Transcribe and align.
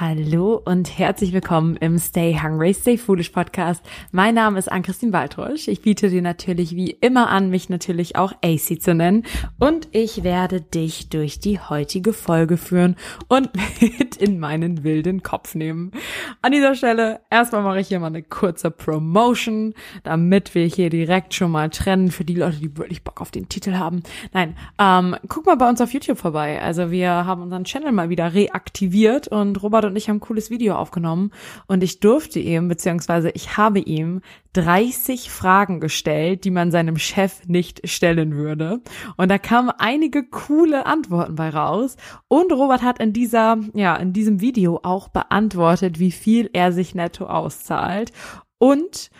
Hallo 0.00 0.60
und 0.64 0.98
herzlich 0.98 1.32
willkommen 1.32 1.76
im 1.76 2.00
Stay 2.00 2.36
Hungry, 2.42 2.74
Stay 2.74 2.98
Foolish 2.98 3.28
Podcast. 3.28 3.80
Mein 4.10 4.34
Name 4.34 4.58
ist 4.58 4.66
Ann-Christine 4.66 5.12
Waldrosch. 5.12 5.68
Ich 5.68 5.82
biete 5.82 6.10
dir 6.10 6.20
natürlich 6.20 6.74
wie 6.74 6.90
immer 6.90 7.28
an, 7.28 7.48
mich 7.48 7.68
natürlich 7.68 8.16
auch 8.16 8.32
AC 8.42 8.82
zu 8.82 8.92
nennen. 8.92 9.22
Und 9.60 9.86
ich 9.92 10.24
werde 10.24 10.60
dich 10.60 11.10
durch 11.10 11.38
die 11.38 11.60
heutige 11.60 12.12
Folge 12.12 12.56
führen 12.56 12.96
und 13.28 13.50
mit 13.80 14.16
in 14.16 14.40
meinen 14.40 14.82
wilden 14.82 15.22
Kopf 15.22 15.54
nehmen. 15.54 15.92
An 16.42 16.50
dieser 16.50 16.74
Stelle 16.74 17.20
erstmal 17.30 17.62
mache 17.62 17.78
ich 17.78 17.86
hier 17.86 18.00
mal 18.00 18.08
eine 18.08 18.24
kurze 18.24 18.72
Promotion, 18.72 19.74
damit 20.02 20.56
wir 20.56 20.66
hier 20.66 20.90
direkt 20.90 21.34
schon 21.34 21.52
mal 21.52 21.70
trennen 21.70 22.10
für 22.10 22.24
die 22.24 22.34
Leute, 22.34 22.56
die 22.56 22.76
wirklich 22.76 23.04
Bock 23.04 23.20
auf 23.20 23.30
den 23.30 23.48
Titel 23.48 23.74
haben. 23.74 24.02
Nein, 24.32 24.56
ähm, 24.76 25.14
guck 25.28 25.46
mal 25.46 25.56
bei 25.56 25.68
uns 25.68 25.80
auf 25.80 25.94
YouTube 25.94 26.18
vorbei. 26.18 26.60
Also 26.60 26.90
wir 26.90 27.10
haben 27.10 27.42
unseren 27.42 27.62
Channel 27.62 27.92
mal 27.92 28.08
wieder 28.08 28.34
reaktiviert 28.34 29.28
und 29.28 29.62
Robert 29.62 29.83
Robert 29.84 29.90
und 29.90 29.96
ich 29.96 30.08
haben 30.08 30.16
ein 30.16 30.20
cooles 30.20 30.50
Video 30.50 30.74
aufgenommen 30.74 31.30
und 31.66 31.82
ich 31.82 32.00
durfte 32.00 32.38
ihm, 32.38 32.68
beziehungsweise 32.68 33.30
ich 33.30 33.56
habe 33.56 33.80
ihm 33.80 34.20
30 34.54 35.30
Fragen 35.30 35.80
gestellt, 35.80 36.44
die 36.44 36.50
man 36.50 36.70
seinem 36.70 36.96
Chef 36.96 37.46
nicht 37.46 37.88
stellen 37.88 38.34
würde. 38.34 38.80
Und 39.16 39.30
da 39.30 39.38
kamen 39.38 39.70
einige 39.70 40.24
coole 40.24 40.86
Antworten 40.86 41.34
bei 41.34 41.50
raus. 41.50 41.96
Und 42.28 42.52
Robert 42.52 42.82
hat 42.82 43.00
in 43.00 43.12
dieser, 43.12 43.58
ja, 43.74 43.96
in 43.96 44.12
diesem 44.12 44.40
Video 44.40 44.80
auch 44.82 45.08
beantwortet, 45.08 45.98
wie 45.98 46.12
viel 46.12 46.50
er 46.52 46.72
sich 46.72 46.94
netto 46.94 47.26
auszahlt 47.26 48.12
und 48.58 49.10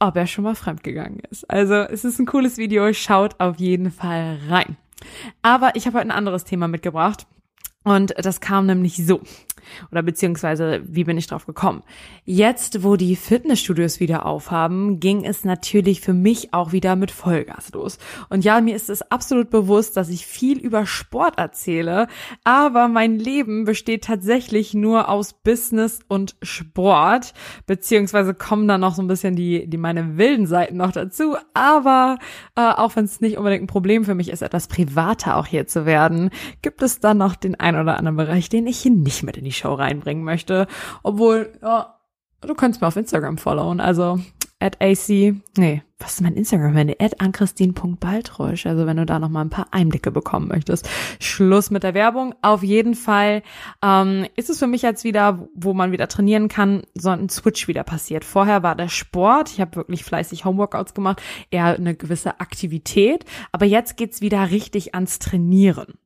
ob 0.00 0.16
er 0.16 0.26
schon 0.26 0.44
mal 0.44 0.54
fremdgegangen 0.54 1.20
ist. 1.30 1.48
Also 1.50 1.74
es 1.74 2.04
ist 2.04 2.18
ein 2.18 2.26
cooles 2.26 2.56
Video, 2.56 2.92
schaut 2.92 3.38
auf 3.40 3.58
jeden 3.58 3.90
Fall 3.90 4.38
rein. 4.48 4.76
Aber 5.42 5.74
ich 5.74 5.86
habe 5.86 5.98
heute 5.98 6.06
ein 6.06 6.16
anderes 6.16 6.44
Thema 6.44 6.68
mitgebracht. 6.68 7.26
Und 7.84 8.14
das 8.18 8.40
kam 8.40 8.66
nämlich 8.66 8.96
so. 8.96 9.20
Oder 9.90 10.02
beziehungsweise, 10.02 10.82
wie 10.84 11.04
bin 11.04 11.18
ich 11.18 11.26
drauf 11.26 11.46
gekommen? 11.46 11.82
Jetzt, 12.24 12.82
wo 12.82 12.96
die 12.96 13.16
Fitnessstudios 13.16 14.00
wieder 14.00 14.26
aufhaben, 14.26 15.00
ging 15.00 15.24
es 15.24 15.44
natürlich 15.44 16.00
für 16.00 16.12
mich 16.12 16.54
auch 16.54 16.72
wieder 16.72 16.96
mit 16.96 17.10
Vollgas 17.10 17.72
los. 17.72 17.98
Und 18.28 18.44
ja, 18.44 18.60
mir 18.60 18.76
ist 18.76 18.90
es 18.90 19.02
absolut 19.10 19.50
bewusst, 19.50 19.96
dass 19.96 20.08
ich 20.08 20.26
viel 20.26 20.58
über 20.58 20.86
Sport 20.86 21.38
erzähle, 21.38 22.06
aber 22.44 22.88
mein 22.88 23.18
Leben 23.18 23.64
besteht 23.64 24.04
tatsächlich 24.04 24.74
nur 24.74 25.08
aus 25.08 25.32
Business 25.32 26.00
und 26.08 26.36
Sport, 26.42 27.34
beziehungsweise 27.66 28.34
kommen 28.34 28.68
dann 28.68 28.80
noch 28.80 28.94
so 28.94 29.02
ein 29.02 29.08
bisschen 29.08 29.36
die, 29.36 29.68
die 29.68 29.78
meine 29.78 30.16
wilden 30.16 30.46
Seiten 30.46 30.76
noch 30.76 30.92
dazu, 30.92 31.36
aber 31.54 32.18
äh, 32.56 32.60
auch 32.60 32.96
wenn 32.96 33.04
es 33.04 33.20
nicht 33.20 33.38
unbedingt 33.38 33.64
ein 33.64 33.68
Problem 33.68 34.04
für 34.04 34.14
mich 34.14 34.30
ist, 34.30 34.42
etwas 34.42 34.68
privater 34.68 35.36
auch 35.36 35.46
hier 35.46 35.66
zu 35.66 35.86
werden, 35.86 36.30
gibt 36.62 36.82
es 36.82 37.00
dann 37.00 37.18
noch 37.18 37.36
den 37.36 37.58
ein 37.58 37.76
oder 37.76 37.96
anderen 37.96 38.16
Bereich, 38.16 38.48
den 38.48 38.66
ich 38.66 38.78
hier 38.78 38.92
nicht 38.92 39.22
mit 39.22 39.36
in 39.36 39.44
die 39.44 39.52
Show 39.58 39.74
reinbringen 39.74 40.24
möchte. 40.24 40.66
Obwohl, 41.02 41.52
ja, 41.62 41.98
du 42.40 42.54
kannst 42.54 42.80
mir 42.80 42.86
auf 42.86 42.96
Instagram 42.96 43.38
followen. 43.38 43.80
Also 43.80 44.18
at 44.60 44.80
AC, 44.80 45.36
nee, 45.56 45.82
was 45.98 46.14
ist 46.14 46.20
mein 46.20 46.34
Instagram-Handle? 46.34 46.96
At 46.98 47.20
anchristine.balträusch. 47.20 48.66
Also 48.66 48.86
wenn 48.86 48.96
du 48.96 49.06
da 49.06 49.18
noch 49.18 49.28
mal 49.28 49.42
ein 49.42 49.50
paar 49.50 49.68
Einblicke 49.70 50.10
bekommen 50.10 50.48
möchtest. 50.48 50.88
Schluss 51.20 51.70
mit 51.70 51.84
der 51.84 51.94
Werbung. 51.94 52.34
Auf 52.42 52.64
jeden 52.64 52.94
Fall 52.94 53.42
ähm, 53.82 54.26
ist 54.34 54.50
es 54.50 54.58
für 54.58 54.66
mich 54.66 54.82
jetzt 54.82 55.04
wieder, 55.04 55.48
wo 55.54 55.74
man 55.74 55.92
wieder 55.92 56.08
trainieren 56.08 56.48
kann, 56.48 56.82
so 56.94 57.10
ein 57.10 57.28
Switch 57.28 57.68
wieder 57.68 57.84
passiert. 57.84 58.24
Vorher 58.24 58.64
war 58.64 58.74
der 58.74 58.88
Sport. 58.88 59.50
Ich 59.50 59.60
habe 59.60 59.76
wirklich 59.76 60.04
fleißig 60.04 60.44
Homeworkouts 60.44 60.92
gemacht, 60.92 61.22
eher 61.50 61.76
eine 61.76 61.94
gewisse 61.94 62.40
Aktivität. 62.40 63.24
Aber 63.52 63.66
jetzt 63.66 63.96
geht's 63.96 64.20
wieder 64.20 64.50
richtig 64.50 64.94
ans 64.94 65.20
Trainieren. 65.20 65.98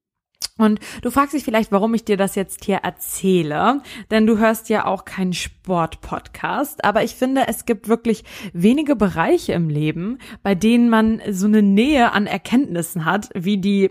Und 0.59 0.81
du 1.01 1.11
fragst 1.11 1.35
dich 1.35 1.45
vielleicht, 1.45 1.73
warum 1.73 1.95
ich 1.95 2.05
dir 2.05 2.17
das 2.17 2.35
jetzt 2.35 2.65
hier 2.65 2.77
erzähle, 2.79 3.81
denn 4.11 4.27
du 4.27 4.39
hörst 4.39 4.69
ja 4.69 4.85
auch 4.85 5.05
keinen 5.05 5.33
Sport-Podcast, 5.33 6.85
aber 6.85 7.03
ich 7.03 7.15
finde, 7.15 7.49
es 7.49 7.65
gibt 7.65 7.89
wirklich 7.89 8.25
wenige 8.53 8.95
Bereiche 8.95 9.55
im 9.55 9.71
Leben, 9.71 10.19
bei 10.43 10.55
denen 10.55 10.91
man 10.91 11.23
so 11.31 11.47
eine 11.47 11.62
Nähe 11.62 12.12
an 12.12 12.27
Erkenntnissen 12.27 13.07
hat, 13.07 13.31
wie 13.35 13.59
die 13.59 13.91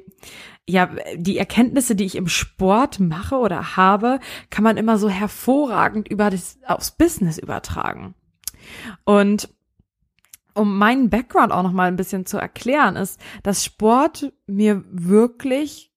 ja, 0.70 0.90
die 1.16 1.38
Erkenntnisse, 1.38 1.96
die 1.96 2.06
ich 2.06 2.16
im 2.16 2.28
Sport 2.28 3.00
mache 3.00 3.36
oder 3.38 3.76
habe, 3.76 4.20
kann 4.52 4.64
man 4.64 4.78
immer 4.78 4.98
so 4.98 5.10
hervorragend 5.10 6.08
über 6.08 6.30
das, 6.30 6.60
aufs 6.66 6.92
Business 6.92 7.40
übertragen. 7.40 8.14
Und 9.04 9.50
um 10.54 10.78
meinen 10.78 11.10
Background 11.10 11.52
auch 11.52 11.64
noch 11.64 11.72
mal 11.72 11.88
ein 11.88 11.96
bisschen 11.96 12.26
zu 12.26 12.38
erklären, 12.38 12.96
ist, 12.96 13.20
dass 13.44 13.66
Sport 13.66 14.34
mir 14.46 14.84
wirklich 14.90 15.91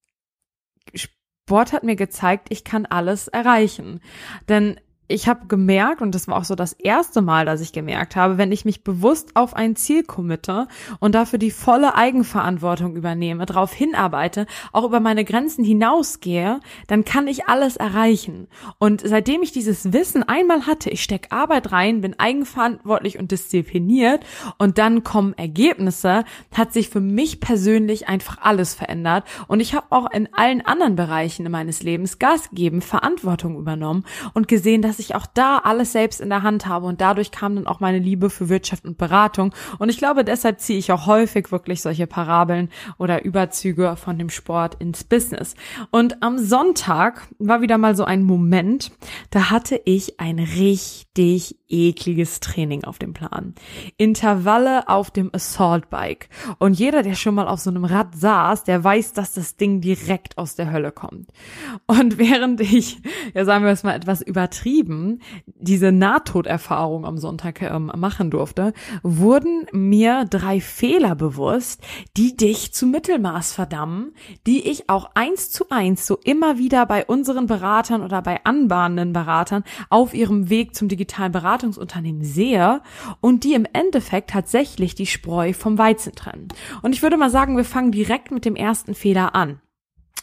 Sport 1.46 1.74
hat 1.74 1.84
mir 1.84 1.96
gezeigt, 1.96 2.46
ich 2.48 2.64
kann 2.64 2.86
alles 2.86 3.28
erreichen. 3.28 4.00
Denn 4.48 4.80
ich 5.06 5.28
habe 5.28 5.46
gemerkt, 5.46 6.00
und 6.00 6.14
das 6.14 6.28
war 6.28 6.36
auch 6.36 6.44
so 6.44 6.54
das 6.54 6.72
erste 6.72 7.20
Mal, 7.20 7.44
dass 7.44 7.60
ich 7.60 7.72
gemerkt 7.72 8.16
habe, 8.16 8.38
wenn 8.38 8.52
ich 8.52 8.64
mich 8.64 8.84
bewusst 8.84 9.36
auf 9.36 9.54
ein 9.54 9.76
Ziel 9.76 10.02
committe 10.02 10.66
und 10.98 11.14
dafür 11.14 11.38
die 11.38 11.50
volle 11.50 11.94
Eigenverantwortung 11.94 12.96
übernehme, 12.96 13.44
darauf 13.44 13.74
hinarbeite, 13.74 14.46
auch 14.72 14.84
über 14.84 15.00
meine 15.00 15.24
Grenzen 15.24 15.62
hinausgehe, 15.62 16.60
dann 16.86 17.04
kann 17.04 17.28
ich 17.28 17.48
alles 17.48 17.76
erreichen. 17.76 18.48
Und 18.78 19.02
seitdem 19.04 19.42
ich 19.42 19.52
dieses 19.52 19.92
Wissen 19.92 20.22
einmal 20.22 20.66
hatte, 20.66 20.88
ich 20.88 21.02
stecke 21.02 21.32
Arbeit 21.32 21.70
rein, 21.70 22.00
bin 22.00 22.18
eigenverantwortlich 22.18 23.18
und 23.18 23.30
diszipliniert 23.30 24.24
und 24.56 24.78
dann 24.78 25.04
kommen 25.04 25.34
Ergebnisse, 25.34 26.24
hat 26.54 26.72
sich 26.72 26.88
für 26.88 27.00
mich 27.00 27.40
persönlich 27.40 28.08
einfach 28.08 28.38
alles 28.40 28.74
verändert. 28.74 29.24
Und 29.48 29.60
ich 29.60 29.74
habe 29.74 29.86
auch 29.90 30.10
in 30.10 30.32
allen 30.32 30.64
anderen 30.64 30.96
Bereichen 30.96 31.50
meines 31.50 31.82
Lebens 31.82 32.18
Gas 32.18 32.48
gegeben, 32.48 32.80
Verantwortung 32.80 33.58
übernommen 33.58 34.04
und 34.32 34.48
gesehen, 34.48 34.80
dass 34.80 34.93
dass 34.94 35.00
ich 35.00 35.16
auch 35.16 35.26
da 35.26 35.58
alles 35.58 35.90
selbst 35.90 36.20
in 36.20 36.28
der 36.28 36.44
Hand 36.44 36.66
habe 36.66 36.86
und 36.86 37.00
dadurch 37.00 37.32
kam 37.32 37.56
dann 37.56 37.66
auch 37.66 37.80
meine 37.80 37.98
Liebe 37.98 38.30
für 38.30 38.48
Wirtschaft 38.48 38.84
und 38.84 38.96
Beratung 38.96 39.52
und 39.80 39.88
ich 39.88 39.98
glaube, 39.98 40.24
deshalb 40.24 40.60
ziehe 40.60 40.78
ich 40.78 40.92
auch 40.92 41.06
häufig 41.06 41.50
wirklich 41.50 41.82
solche 41.82 42.06
Parabeln 42.06 42.68
oder 42.96 43.24
Überzüge 43.24 43.96
von 43.96 44.18
dem 44.18 44.30
Sport 44.30 44.76
ins 44.76 45.02
Business. 45.02 45.54
Und 45.90 46.22
am 46.22 46.38
Sonntag 46.38 47.26
war 47.38 47.60
wieder 47.60 47.76
mal 47.76 47.96
so 47.96 48.04
ein 48.04 48.22
Moment, 48.22 48.92
da 49.30 49.50
hatte 49.50 49.80
ich 49.84 50.20
ein 50.20 50.38
richtig 50.38 51.56
ekliges 51.74 52.40
Training 52.40 52.84
auf 52.84 52.98
dem 52.98 53.14
Plan. 53.14 53.54
Intervalle 53.96 54.88
auf 54.88 55.10
dem 55.10 55.30
Assault 55.32 55.90
Bike. 55.90 56.28
Und 56.58 56.78
jeder, 56.78 57.02
der 57.02 57.14
schon 57.14 57.34
mal 57.34 57.48
auf 57.48 57.60
so 57.60 57.70
einem 57.70 57.84
Rad 57.84 58.14
saß, 58.14 58.64
der 58.64 58.84
weiß, 58.84 59.12
dass 59.12 59.34
das 59.34 59.56
Ding 59.56 59.80
direkt 59.80 60.38
aus 60.38 60.54
der 60.54 60.70
Hölle 60.70 60.92
kommt. 60.92 61.28
Und 61.86 62.18
während 62.18 62.60
ich, 62.60 62.98
ja 63.34 63.44
sagen 63.44 63.64
wir 63.64 63.72
es 63.72 63.82
mal 63.82 63.94
etwas 63.94 64.22
übertrieben, 64.22 64.83
diese 65.46 65.92
Nahtoderfahrung 65.92 67.04
am 67.06 67.18
Sonntag 67.18 67.62
ähm, 67.62 67.90
machen 67.96 68.30
durfte, 68.30 68.72
wurden 69.02 69.66
mir 69.72 70.24
drei 70.28 70.60
Fehler 70.60 71.14
bewusst, 71.14 71.82
die 72.16 72.36
dich 72.36 72.72
zu 72.72 72.86
Mittelmaß 72.86 73.52
verdammen, 73.52 74.12
die 74.46 74.68
ich 74.68 74.88
auch 74.88 75.10
eins 75.14 75.50
zu 75.50 75.70
eins 75.70 76.06
so 76.06 76.18
immer 76.24 76.58
wieder 76.58 76.86
bei 76.86 77.04
unseren 77.04 77.46
Beratern 77.46 78.02
oder 78.02 78.22
bei 78.22 78.44
anbahnenden 78.44 79.12
Beratern 79.12 79.64
auf 79.90 80.14
ihrem 80.14 80.50
Weg 80.50 80.74
zum 80.74 80.88
digitalen 80.88 81.32
Beratung 81.32 81.44
Beratungsunternehmen 81.54 82.24
sehe 82.24 82.80
und 83.20 83.44
die 83.44 83.54
im 83.54 83.66
Endeffekt 83.72 84.30
tatsächlich 84.30 84.94
die 84.94 85.06
Spreu 85.06 85.52
vom 85.52 85.78
Weizen 85.78 86.14
trennen. 86.14 86.48
Und 86.82 86.94
ich 86.94 87.02
würde 87.02 87.16
mal 87.16 87.30
sagen, 87.30 87.56
wir 87.56 87.64
fangen 87.64 87.92
direkt 87.92 88.30
mit 88.30 88.44
dem 88.44 88.56
ersten 88.56 88.94
Fehler 88.94 89.34
an. 89.34 89.60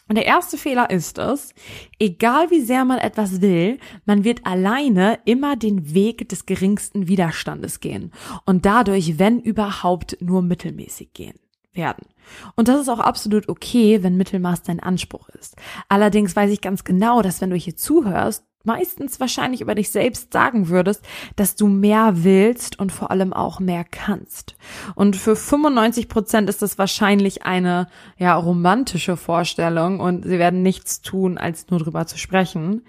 Und 0.07 0.15
der 0.15 0.25
erste 0.25 0.57
Fehler 0.57 0.89
ist 0.89 1.19
es, 1.19 1.53
egal 1.97 2.51
wie 2.51 2.59
sehr 2.59 2.83
man 2.83 2.97
etwas 2.97 3.39
will, 3.39 3.79
man 4.05 4.25
wird 4.25 4.45
alleine 4.45 5.19
immer 5.23 5.55
den 5.55 5.93
Weg 5.93 6.27
des 6.27 6.45
geringsten 6.45 7.07
Widerstandes 7.07 7.79
gehen 7.79 8.11
und 8.45 8.65
dadurch, 8.65 9.19
wenn 9.19 9.39
überhaupt, 9.39 10.17
nur 10.19 10.41
mittelmäßig 10.41 11.13
gehen 11.13 11.39
werden. 11.71 12.07
Und 12.55 12.67
das 12.67 12.81
ist 12.81 12.89
auch 12.89 12.99
absolut 12.99 13.47
okay, 13.47 14.03
wenn 14.03 14.17
Mittelmaß 14.17 14.63
dein 14.63 14.81
Anspruch 14.81 15.29
ist. 15.29 15.55
Allerdings 15.88 16.35
weiß 16.35 16.51
ich 16.51 16.61
ganz 16.61 16.83
genau, 16.83 17.21
dass 17.21 17.39
wenn 17.39 17.49
du 17.49 17.55
hier 17.55 17.77
zuhörst, 17.77 18.43
meistens 18.63 19.19
wahrscheinlich 19.19 19.62
über 19.62 19.75
dich 19.75 19.90
selbst 19.90 20.34
sagen 20.34 20.69
würdest, 20.69 21.04
dass 21.36 21.56
du 21.56 21.68
mehr 21.68 22.24
willst 22.24 22.80
und 22.80 22.92
vor 22.92 23.12
allem 23.12 23.34
auch 23.34 23.60
mehr 23.60 23.84
kannst. 23.84 24.56
Und 24.96 25.16
für 25.16 25.36
95 25.36 26.10
Prozent 26.10 26.50
ist 26.50 26.62
das 26.62 26.78
wahrscheinlich 26.78 27.44
eine, 27.44 27.88
ja, 28.18 28.36
romantische 28.36 29.18
Vorstellung 29.18 30.00
und 30.00 30.24
sie 30.24 30.40
werden 30.40 30.62
nichts 30.62 31.02
tun, 31.02 31.38
als 31.38 31.69
nur 31.69 31.80
drüber 31.80 32.06
zu 32.08 32.18
sprechen. 32.18 32.84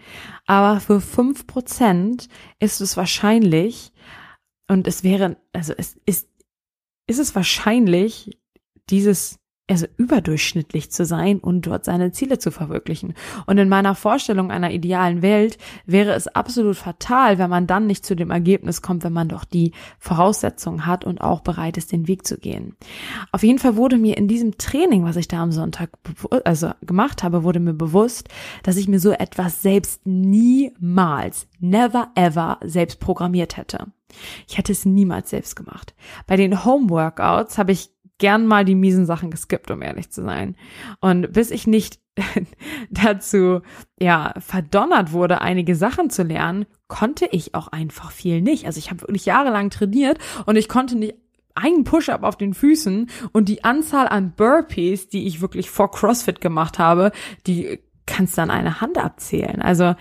Aber 0.47 0.81
für 0.81 1.01
fünf 1.01 1.47
Prozent 1.47 2.29
ist 2.59 2.81
es 2.81 2.97
wahrscheinlich, 2.97 3.93
und 4.69 4.87
es 4.87 5.05
wäre, 5.05 5.37
also 5.53 5.75
es 5.77 5.97
ist, 6.07 6.29
ist 7.07 7.19
es 7.19 7.35
wahrscheinlich, 7.35 8.39
dieses 8.89 9.39
also 9.73 9.87
überdurchschnittlich 9.97 10.91
zu 10.91 11.05
sein 11.05 11.39
und 11.39 11.67
dort 11.67 11.85
seine 11.85 12.13
Ziele 12.13 12.39
zu 12.39 12.51
verwirklichen. 12.51 13.15
Und 13.47 13.59
in 13.59 13.69
meiner 13.69 13.95
Vorstellung 13.95 14.51
einer 14.51 14.71
idealen 14.71 15.23
Welt 15.23 15.59
wäre 15.87 16.13
es 16.13 16.29
absolut 16.29 16.77
fatal, 16.77 17.39
wenn 17.39 17.51
man 17.51 17.67
dann 17.67 17.87
nicht 17.87 18.05
zu 18.05 18.15
dem 18.15 18.31
Ergebnis 18.31 18.83
kommt, 18.83 19.05
wenn 19.05 19.13
man 19.13 19.29
doch 19.29 19.45
die 19.45 19.73
Voraussetzungen 19.99 20.87
hat 20.87 21.05
und 21.05 21.21
auch 21.21 21.41
bereit 21.41 21.77
ist, 21.77 21.93
den 21.93 22.09
Weg 22.09 22.27
zu 22.27 22.39
gehen. 22.39 22.77
Auf 23.33 23.43
jeden 23.43 23.59
Fall 23.59 23.77
wurde 23.77 23.99
mir 23.99 24.17
in 24.17 24.29
diesem 24.29 24.59
Training, 24.59 25.05
was 25.05 25.17
ich 25.17 25.29
da 25.29 25.43
am 25.43 25.53
Sonntag 25.53 25.91
also 26.45 26.73
gemacht 26.83 27.23
habe, 27.23 27.45
wurde 27.45 27.61
mir 27.61 27.75
bewusst, 27.75 28.29
dass 28.63 28.77
ich 28.77 28.89
mir 28.89 29.01
so 29.01 29.13
etwas 29.13 29.63
selbst 29.63 30.07
niemals, 30.07 31.49
never 31.61 32.11
ever 32.15 32.59
selbst 32.63 33.01
programmiert 33.01 33.57
hätte. 33.57 33.87
Ich 34.47 34.59
hätte 34.59 34.73
es 34.73 34.85
niemals 34.85 35.31
selbst 35.31 35.57
gemacht. 35.57 35.95
Bei 36.27 36.37
den 36.37 36.65
Homeworkouts 36.65 37.59
habe 37.59 37.73
ich 37.73 37.91
gern 38.23 38.47
mal 38.47 38.65
die 38.65 38.77
miesen 38.77 39.05
Sachen 39.05 39.33
geskippt, 39.33 39.73
um 39.73 39.83
ehrlich 39.83 40.11
zu 40.11 40.23
sein. 40.23 40.55
Und 41.01 41.33
bis 41.33 41.51
ich 41.51 41.67
nicht 41.67 41.99
dazu, 42.91 43.63
ja, 43.99 44.33
verdonnert 44.39 45.11
wurde, 45.11 45.41
einige 45.41 45.75
Sachen 45.75 46.09
zu 46.09 46.23
lernen, 46.23 46.67
konnte 46.87 47.27
ich 47.33 47.57
auch 47.57 47.67
einfach 47.67 48.13
viel 48.13 48.41
nicht. 48.41 48.67
Also 48.67 48.79
ich 48.79 48.91
habe 48.91 49.01
wirklich 49.03 49.27
jahrelang 49.27 49.71
trainiert 49.71 50.19
und 50.47 50.55
ich 50.55 50.69
konnte 50.69 50.95
nicht 50.95 51.17
einen 51.57 51.83
Push-up 51.83 52.23
auf 52.23 52.37
den 52.37 52.55
Füßen 52.55 53.11
und 53.33 53.49
die 53.49 53.65
Anzahl 53.65 54.07
an 54.07 54.35
Burpees, 54.37 55.09
die 55.09 55.27
ich 55.27 55.41
wirklich 55.41 55.69
vor 55.69 55.91
CrossFit 55.91 56.41
gemacht 56.41 56.79
habe, 56.79 57.11
die 57.49 57.81
kannst 58.07 58.39
du 58.39 58.43
an 58.43 58.53
eine 58.53 58.81
Hand 58.81 58.99
abzählen. 58.99 59.61
Also 59.61 59.97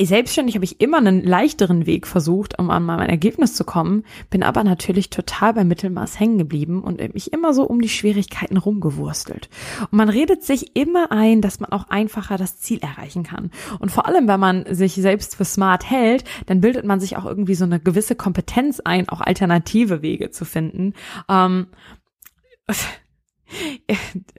Selbstständig 0.00 0.56
habe 0.56 0.64
ich 0.64 0.80
immer 0.80 0.98
einen 0.98 1.22
leichteren 1.22 1.86
Weg 1.86 2.06
versucht, 2.06 2.58
um 2.58 2.70
an 2.70 2.82
mein 2.82 3.08
Ergebnis 3.08 3.54
zu 3.54 3.64
kommen, 3.64 4.04
bin 4.30 4.42
aber 4.42 4.64
natürlich 4.64 5.10
total 5.10 5.54
beim 5.54 5.68
Mittelmaß 5.68 6.18
hängen 6.18 6.38
geblieben 6.38 6.82
und 6.82 6.98
mich 7.14 7.32
immer 7.32 7.54
so 7.54 7.64
um 7.64 7.80
die 7.80 7.88
Schwierigkeiten 7.88 8.56
rumgewurstelt. 8.56 9.48
Und 9.80 9.92
man 9.92 10.08
redet 10.08 10.42
sich 10.42 10.74
immer 10.74 11.12
ein, 11.12 11.40
dass 11.40 11.60
man 11.60 11.70
auch 11.70 11.88
einfacher 11.88 12.36
das 12.36 12.58
Ziel 12.58 12.80
erreichen 12.80 13.22
kann. 13.22 13.50
Und 13.78 13.92
vor 13.92 14.06
allem, 14.06 14.26
wenn 14.26 14.40
man 14.40 14.74
sich 14.74 14.94
selbst 14.94 15.36
für 15.36 15.44
smart 15.44 15.88
hält, 15.88 16.24
dann 16.46 16.60
bildet 16.60 16.84
man 16.84 16.98
sich 16.98 17.16
auch 17.16 17.26
irgendwie 17.26 17.54
so 17.54 17.64
eine 17.64 17.78
gewisse 17.78 18.16
Kompetenz 18.16 18.80
ein, 18.80 19.08
auch 19.08 19.20
alternative 19.20 20.02
Wege 20.02 20.30
zu 20.30 20.44
finden. 20.44 20.94
Ähm, 21.28 21.66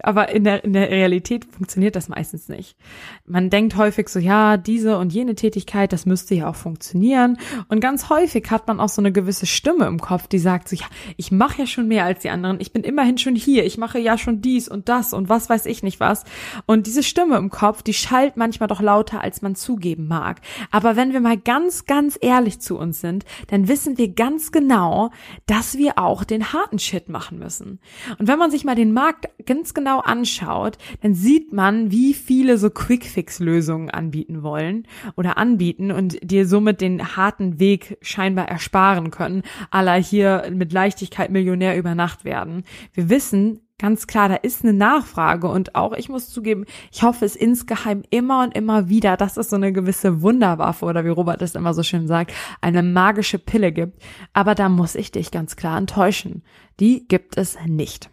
aber 0.02 0.30
in 0.30 0.44
der, 0.44 0.64
in 0.64 0.74
der 0.74 0.90
Realität 0.90 1.46
funktioniert 1.46 1.96
das 1.96 2.10
meistens 2.10 2.50
nicht. 2.50 2.78
Man 3.26 3.50
denkt 3.50 3.76
häufig 3.76 4.10
so, 4.10 4.20
ja, 4.20 4.58
diese 4.58 4.98
und 4.98 5.14
jene 5.14 5.36
Tätigkeit, 5.36 5.94
das 5.94 6.06
müsste 6.06 6.36
ja 6.36 6.50
auch 6.50 6.56
funktionieren. 6.56 7.38
Und 7.68 7.80
ganz 7.80 8.10
häufig 8.10 8.50
hat 8.50 8.68
man 8.68 8.80
auch 8.80 8.90
so 8.90 9.02
eine 9.02 9.12
gewisse 9.12 9.46
Stimme 9.46 9.86
im 9.86 10.00
Kopf, 10.00 10.28
die 10.28 10.40
sagt 10.40 10.70
so, 10.70 10.76
ja, 10.76 10.86
ich 11.18 11.32
mache 11.32 11.60
ja 11.60 11.68
schon 11.68 11.88
mehr 11.88 12.06
als 12.06 12.22
die 12.22 12.30
anderen. 12.30 12.60
Ich 12.60 12.74
bin 12.74 12.84
immerhin 12.84 13.18
schon 13.18 13.36
hier. 13.36 13.66
Ich 13.66 13.78
mache 13.78 14.00
ja 14.00 14.18
schon 14.18 14.42
dies 14.42 14.68
und 14.68 14.90
das 14.90 15.14
und 15.14 15.30
was 15.30 15.50
weiß 15.50 15.66
ich 15.66 15.84
nicht 15.84 16.00
was. 16.00 16.24
Und 16.66 16.88
diese 16.88 17.04
Stimme 17.04 17.38
im 17.38 17.50
Kopf, 17.50 17.82
die 17.82 17.94
schallt 17.94 18.38
manchmal 18.38 18.68
doch 18.68 18.82
lauter, 18.82 19.22
als 19.22 19.42
man 19.42 19.56
zugeben 19.56 20.08
mag. 20.08 20.42
Aber 20.72 20.96
wenn 20.96 21.14
wir 21.14 21.20
mal 21.20 21.38
ganz, 21.38 21.86
ganz 21.86 22.18
ehrlich 22.22 22.60
zu 22.60 22.78
uns 22.78 23.02
sind, 23.02 23.26
dann 23.48 23.68
wissen 23.68 23.98
wir 23.98 24.10
ganz 24.10 24.52
genau, 24.52 25.12
dass 25.46 25.78
wir 25.78 25.98
auch 25.98 26.24
den 26.24 26.54
harten 26.54 26.80
Shit 26.80 27.10
machen 27.10 27.40
müssen. 27.40 27.80
Und 28.20 28.28
wenn 28.28 28.40
man 28.40 28.52
sich 28.52 28.64
mal 28.64 28.76
den 28.76 28.94
Markt 29.04 29.28
ganz 29.46 29.74
genau 29.74 30.00
anschaut, 30.00 30.78
dann 31.02 31.14
sieht 31.14 31.52
man, 31.52 31.92
wie 31.92 32.14
viele 32.14 32.58
so 32.58 32.70
Quick-Fix-Lösungen 32.70 33.90
anbieten 33.90 34.44
wollen 34.44 34.88
oder 35.18 35.38
anbieten 35.38 35.92
und 35.92 36.18
dir 36.24 36.48
somit 36.48 36.80
den 36.80 37.18
harten 37.18 37.60
Weg 37.60 37.98
scheinbar 38.02 38.48
ersparen 38.48 39.12
können, 39.12 39.44
aller 39.72 39.96
hier 39.96 40.50
mit 40.54 40.72
Leichtigkeit 40.72 41.32
Millionär 41.32 41.78
über 41.78 41.96
Nacht 41.96 42.24
werden. 42.24 42.64
Wir 42.94 43.10
wissen, 43.10 43.60
ganz 43.78 44.08
klar, 44.08 44.30
da 44.30 44.36
ist 44.36 44.64
eine 44.64 44.72
Nachfrage 44.72 45.50
und 45.50 45.76
auch 45.76 45.92
ich 45.92 46.08
muss 46.08 46.30
zugeben, 46.30 46.64
ich 46.90 47.04
hoffe 47.04 47.26
es 47.26 47.36
insgeheim 47.36 48.04
immer 48.10 48.42
und 48.42 48.56
immer 48.56 48.88
wieder, 48.88 49.18
dass 49.18 49.36
es 49.36 49.50
so 49.50 49.58
eine 49.58 49.74
gewisse 49.74 50.22
Wunderwaffe 50.22 50.86
oder 50.86 51.04
wie 51.04 51.10
Robert 51.10 51.42
es 51.42 51.56
immer 51.56 51.74
so 51.74 51.84
schön 51.84 52.08
sagt, 52.08 52.32
eine 52.62 52.84
magische 52.84 53.38
Pille 53.38 53.74
gibt. 53.74 54.02
Aber 54.32 54.56
da 54.56 54.70
muss 54.70 54.96
ich 54.96 55.12
dich 55.12 55.30
ganz 55.30 55.58
klar 55.58 55.78
enttäuschen. 55.78 56.44
Die 56.80 57.06
gibt 57.06 57.38
es 57.38 57.58
nicht. 57.68 58.13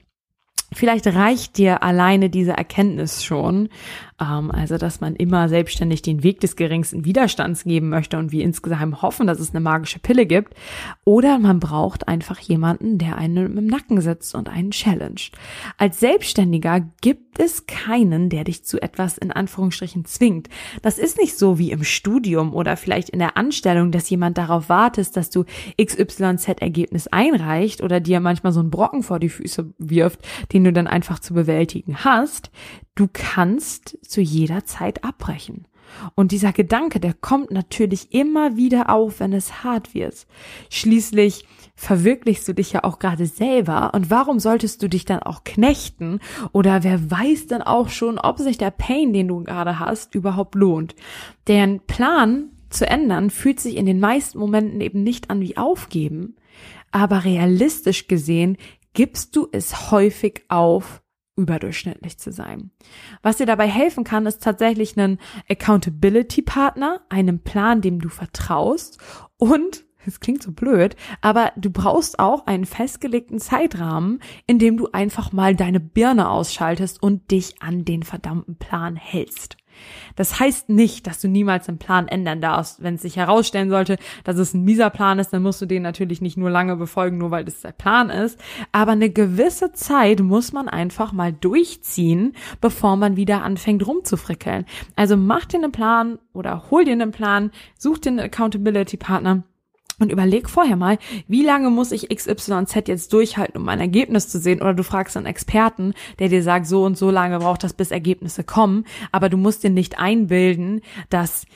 Vielleicht 0.72 1.06
reicht 1.08 1.58
dir 1.58 1.82
alleine 1.82 2.30
diese 2.30 2.52
Erkenntnis 2.52 3.24
schon, 3.24 3.68
ähm, 4.20 4.50
also 4.50 4.78
dass 4.78 5.00
man 5.00 5.16
immer 5.16 5.48
selbstständig 5.48 6.02
den 6.02 6.22
Weg 6.22 6.40
des 6.40 6.54
geringsten 6.54 7.04
Widerstands 7.04 7.64
geben 7.64 7.88
möchte 7.88 8.18
und 8.18 8.30
wir 8.30 8.44
insgesamt 8.44 9.02
hoffen, 9.02 9.26
dass 9.26 9.40
es 9.40 9.50
eine 9.50 9.60
magische 9.60 9.98
Pille 9.98 10.26
gibt. 10.26 10.54
Oder 11.04 11.38
man 11.38 11.58
braucht 11.58 12.06
einfach 12.06 12.38
jemanden, 12.38 12.98
der 12.98 13.18
einen 13.18 13.56
im 13.56 13.66
Nacken 13.66 14.00
sitzt 14.00 14.34
und 14.34 14.48
einen 14.48 14.70
challenged. 14.70 15.32
Als 15.76 15.98
Selbstständiger 15.98 16.80
gibt 17.00 17.40
es 17.40 17.66
keinen, 17.66 18.28
der 18.28 18.44
dich 18.44 18.64
zu 18.64 18.80
etwas 18.80 19.18
in 19.18 19.32
Anführungsstrichen 19.32 20.04
zwingt. 20.04 20.48
Das 20.82 20.98
ist 20.98 21.18
nicht 21.18 21.36
so 21.36 21.58
wie 21.58 21.72
im 21.72 21.84
Studium 21.84 22.54
oder 22.54 22.76
vielleicht 22.76 23.08
in 23.10 23.18
der 23.18 23.36
Anstellung, 23.36 23.90
dass 23.90 24.10
jemand 24.10 24.38
darauf 24.38 24.68
wartet, 24.68 25.16
dass 25.16 25.30
du 25.30 25.44
XYZ-Ergebnis 25.80 27.08
einreicht 27.08 27.82
oder 27.82 28.00
dir 28.00 28.20
manchmal 28.20 28.52
so 28.52 28.60
einen 28.60 28.70
Brocken 28.70 29.02
vor 29.02 29.18
die 29.18 29.28
Füße 29.28 29.72
wirft, 29.78 30.20
den 30.52 30.59
du 30.64 30.72
dann 30.72 30.86
einfach 30.86 31.18
zu 31.18 31.34
bewältigen 31.34 32.04
hast. 32.04 32.50
Du 32.94 33.08
kannst 33.12 33.98
zu 34.02 34.20
jeder 34.20 34.64
Zeit 34.64 35.04
abbrechen. 35.04 35.66
Und 36.14 36.32
dieser 36.32 36.52
Gedanke, 36.52 37.00
der 37.00 37.14
kommt 37.14 37.50
natürlich 37.50 38.12
immer 38.14 38.56
wieder 38.56 38.90
auf, 38.90 39.20
wenn 39.20 39.32
es 39.32 39.64
hart 39.64 39.94
wird. 39.94 40.26
Schließlich 40.70 41.46
verwirklichst 41.74 42.46
du 42.46 42.52
dich 42.52 42.72
ja 42.72 42.84
auch 42.84 42.98
gerade 42.98 43.26
selber 43.26 43.94
und 43.94 44.10
warum 44.10 44.38
solltest 44.38 44.82
du 44.82 44.88
dich 44.88 45.06
dann 45.06 45.20
auch 45.20 45.44
knechten 45.44 46.20
oder 46.52 46.84
wer 46.84 47.10
weiß 47.10 47.46
dann 47.46 47.62
auch 47.62 47.88
schon, 47.88 48.18
ob 48.18 48.38
sich 48.38 48.58
der 48.58 48.70
Pain, 48.70 49.12
den 49.12 49.28
du 49.28 49.42
gerade 49.44 49.78
hast, 49.78 50.14
überhaupt 50.14 50.54
lohnt. 50.54 50.94
Deren 51.46 51.80
Plan 51.80 52.50
zu 52.68 52.86
ändern 52.86 53.30
fühlt 53.30 53.60
sich 53.60 53.76
in 53.76 53.86
den 53.86 53.98
meisten 53.98 54.38
Momenten 54.38 54.80
eben 54.80 55.02
nicht 55.02 55.30
an 55.30 55.40
wie 55.40 55.56
aufgeben, 55.56 56.36
aber 56.92 57.24
realistisch 57.24 58.08
gesehen 58.08 58.58
gibst 58.94 59.36
du 59.36 59.48
es 59.52 59.90
häufig 59.90 60.44
auf, 60.48 61.02
überdurchschnittlich 61.36 62.18
zu 62.18 62.32
sein. 62.32 62.70
Was 63.22 63.38
dir 63.38 63.46
dabei 63.46 63.66
helfen 63.68 64.04
kann, 64.04 64.26
ist 64.26 64.42
tatsächlich 64.42 64.96
einen 64.96 65.18
Accountability-Partner, 65.48 67.00
einen 67.08 67.42
Plan, 67.42 67.80
dem 67.80 68.00
du 68.00 68.08
vertraust 68.08 68.98
und 69.36 69.84
es 70.06 70.20
klingt 70.20 70.42
so 70.42 70.52
blöd, 70.52 70.96
aber 71.20 71.52
du 71.56 71.70
brauchst 71.70 72.18
auch 72.18 72.46
einen 72.46 72.64
festgelegten 72.64 73.38
Zeitrahmen, 73.38 74.20
in 74.46 74.58
dem 74.58 74.76
du 74.76 74.88
einfach 74.92 75.32
mal 75.32 75.54
deine 75.54 75.80
Birne 75.80 76.30
ausschaltest 76.30 77.02
und 77.02 77.30
dich 77.30 77.60
an 77.60 77.84
den 77.84 78.02
verdammten 78.02 78.56
Plan 78.56 78.96
hältst. 78.96 79.56
Das 80.16 80.40
heißt 80.40 80.68
nicht, 80.68 81.06
dass 81.06 81.20
du 81.20 81.28
niemals 81.28 81.66
den 81.66 81.78
Plan 81.78 82.08
ändern 82.08 82.40
darfst. 82.40 82.82
Wenn 82.82 82.94
es 82.94 83.02
sich 83.02 83.16
herausstellen 83.16 83.70
sollte, 83.70 83.96
dass 84.24 84.36
es 84.36 84.54
ein 84.54 84.64
mieser 84.64 84.90
Plan 84.90 85.18
ist, 85.18 85.32
dann 85.32 85.42
musst 85.42 85.60
du 85.60 85.66
den 85.66 85.82
natürlich 85.82 86.20
nicht 86.20 86.36
nur 86.36 86.50
lange 86.50 86.76
befolgen, 86.76 87.18
nur 87.18 87.30
weil 87.30 87.44
das 87.44 87.60
der 87.60 87.72
Plan 87.72 88.10
ist. 88.10 88.40
Aber 88.72 88.92
eine 88.92 89.10
gewisse 89.10 89.72
Zeit 89.72 90.20
muss 90.20 90.52
man 90.52 90.68
einfach 90.68 91.12
mal 91.12 91.32
durchziehen, 91.32 92.34
bevor 92.60 92.96
man 92.96 93.16
wieder 93.16 93.42
anfängt 93.42 93.86
rumzufrickeln. 93.86 94.66
Also 94.96 95.16
mach 95.16 95.44
dir 95.44 95.58
einen 95.58 95.72
Plan 95.72 96.18
oder 96.32 96.70
hol 96.70 96.84
dir 96.84 96.92
einen 96.92 97.12
Plan, 97.12 97.50
such 97.78 97.98
dir 97.98 98.10
einen 98.10 98.20
Accountability 98.20 98.96
Partner 98.96 99.44
und 100.00 100.10
überleg 100.10 100.50
vorher 100.50 100.76
mal, 100.76 100.98
wie 101.28 101.44
lange 101.44 101.70
muss 101.70 101.92
ich 101.92 102.08
XYZ 102.08 102.88
jetzt 102.88 103.12
durchhalten, 103.12 103.60
um 103.60 103.68
ein 103.68 103.80
Ergebnis 103.80 104.28
zu 104.28 104.38
sehen? 104.38 104.60
Oder 104.60 104.74
du 104.74 104.82
fragst 104.82 105.16
einen 105.16 105.26
Experten, 105.26 105.94
der 106.18 106.28
dir 106.28 106.42
sagt, 106.42 106.66
so 106.66 106.84
und 106.84 106.98
so 106.98 107.10
lange 107.10 107.38
braucht 107.38 107.62
das, 107.62 107.74
bis 107.74 107.90
Ergebnisse 107.90 108.42
kommen. 108.42 108.84
Aber 109.12 109.28
du 109.28 109.36
musst 109.36 109.62
dir 109.62 109.70
nicht 109.70 109.98
einbilden, 109.98 110.80
dass 111.10 111.46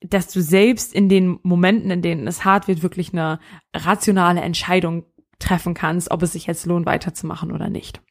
dass 0.00 0.28
du 0.28 0.42
selbst 0.42 0.92
in 0.94 1.08
den 1.08 1.38
Momenten, 1.42 1.90
in 1.90 2.02
denen 2.02 2.26
es 2.26 2.44
hart 2.44 2.68
wird, 2.68 2.82
wirklich 2.82 3.12
eine 3.12 3.40
rationale 3.74 4.42
Entscheidung 4.42 5.04
treffen 5.38 5.74
kannst, 5.74 6.10
ob 6.10 6.22
es 6.22 6.32
sich 6.32 6.46
jetzt 6.46 6.66
lohnt, 6.66 6.86
weiterzumachen 6.86 7.50
oder 7.50 7.70
nicht. 7.70 8.02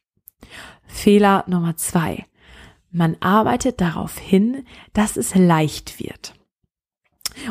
Fehler 0.86 1.44
Nummer 1.46 1.76
zwei. 1.76 2.26
Man 2.90 3.16
arbeitet 3.20 3.80
darauf 3.80 4.18
hin, 4.18 4.64
dass 4.92 5.16
es 5.16 5.34
leicht 5.34 6.00
wird. 6.00 6.35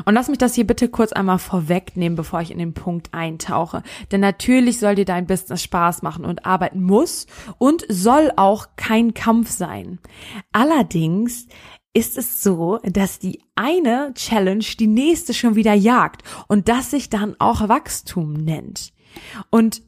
Und 0.06 0.14
lass 0.14 0.30
mich 0.30 0.38
das 0.38 0.56
hier 0.56 0.68
bitte 0.68 0.90
kurz 0.90 1.12
einmal 1.14 1.40
vorwegnehmen, 1.40 2.16
bevor 2.16 2.42
ich 2.42 2.52
in 2.52 2.60
den 2.60 2.74
Punkt 2.74 3.14
eintauche. 3.14 3.84
Denn 4.12 4.22
natürlich 4.22 4.80
soll 4.80 4.96
dir 4.96 5.06
dein 5.06 5.28
Business 5.28 5.64
Spaß 5.64 6.02
machen 6.02 6.26
und 6.26 6.46
arbeiten 6.46 6.82
muss 6.82 7.28
und 7.58 7.86
soll 7.90 8.32
auch 8.36 8.68
kein 8.76 9.14
Kampf 9.14 9.50
sein. 9.52 10.00
Allerdings 10.52 11.48
ist 11.94 12.18
es 12.18 12.44
so, 12.44 12.80
dass 12.84 13.20
die 13.20 13.42
eine 13.56 14.14
Challenge 14.16 14.66
die 14.78 14.88
nächste 14.88 15.34
schon 15.34 15.56
wieder 15.56 15.74
jagt 15.74 16.24
und 16.48 16.68
das 16.68 16.92
sich 16.92 17.10
dann 17.10 17.36
auch 17.40 17.70
Wachstum 17.70 18.34
nennt. 18.34 18.92
Und 19.50 19.82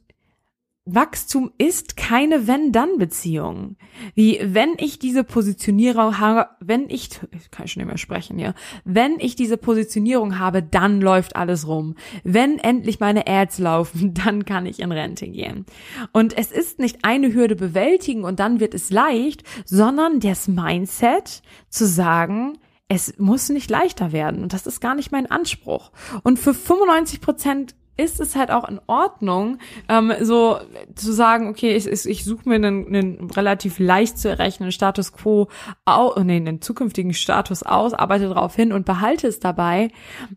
Wachstum 0.94 1.52
ist 1.58 1.96
keine 1.96 2.46
Wenn-Dann-Beziehung. 2.46 3.76
Wie 4.14 4.40
wenn 4.42 4.74
ich 4.78 4.98
diese 4.98 5.22
Positionierung 5.22 6.18
habe, 6.18 6.48
wenn 6.60 6.88
ich, 6.88 7.10
ich 7.32 7.50
kann 7.50 7.68
schon 7.68 7.82
nicht 7.82 7.88
mehr 7.88 7.98
sprechen 7.98 8.38
hier, 8.38 8.54
wenn 8.84 9.20
ich 9.20 9.36
diese 9.36 9.58
Positionierung 9.58 10.38
habe, 10.38 10.62
dann 10.62 11.00
läuft 11.00 11.36
alles 11.36 11.66
rum. 11.66 11.94
Wenn 12.24 12.58
endlich 12.58 13.00
meine 13.00 13.26
Ads 13.26 13.58
laufen, 13.58 14.14
dann 14.24 14.44
kann 14.44 14.66
ich 14.66 14.80
in 14.80 14.92
Rente 14.92 15.28
gehen. 15.28 15.66
Und 16.12 16.36
es 16.36 16.52
ist 16.52 16.78
nicht 16.78 17.04
eine 17.04 17.34
Hürde 17.34 17.56
bewältigen 17.56 18.24
und 18.24 18.40
dann 18.40 18.60
wird 18.60 18.74
es 18.74 18.90
leicht, 18.90 19.42
sondern 19.64 20.20
das 20.20 20.48
Mindset 20.48 21.42
zu 21.68 21.86
sagen, 21.86 22.58
es 22.88 23.18
muss 23.18 23.50
nicht 23.50 23.70
leichter 23.70 24.12
werden 24.12 24.42
und 24.42 24.54
das 24.54 24.66
ist 24.66 24.80
gar 24.80 24.94
nicht 24.94 25.12
mein 25.12 25.30
Anspruch. 25.30 25.92
Und 26.22 26.38
für 26.38 26.54
95 26.54 27.20
Prozent 27.20 27.74
ist 27.98 28.20
es 28.20 28.36
halt 28.36 28.50
auch 28.50 28.66
in 28.68 28.80
Ordnung, 28.86 29.58
ähm, 29.88 30.12
so 30.22 30.58
zu 30.94 31.12
sagen, 31.12 31.48
okay, 31.48 31.74
ich, 31.74 31.86
ich, 31.86 32.06
ich 32.06 32.24
suche 32.24 32.48
mir 32.48 32.54
einen, 32.54 32.86
einen 32.86 33.30
relativ 33.30 33.80
leicht 33.80 34.18
zu 34.18 34.28
errechnenden 34.28 34.72
Status 34.72 35.12
quo, 35.12 35.48
au, 35.84 36.18
nee, 36.22 36.36
einen 36.36 36.62
zukünftigen 36.62 37.12
Status 37.12 37.64
aus, 37.64 37.94
arbeite 37.94 38.28
darauf 38.28 38.54
hin 38.54 38.72
und 38.72 38.86
behalte 38.86 39.26
es 39.26 39.40
dabei. 39.40 39.90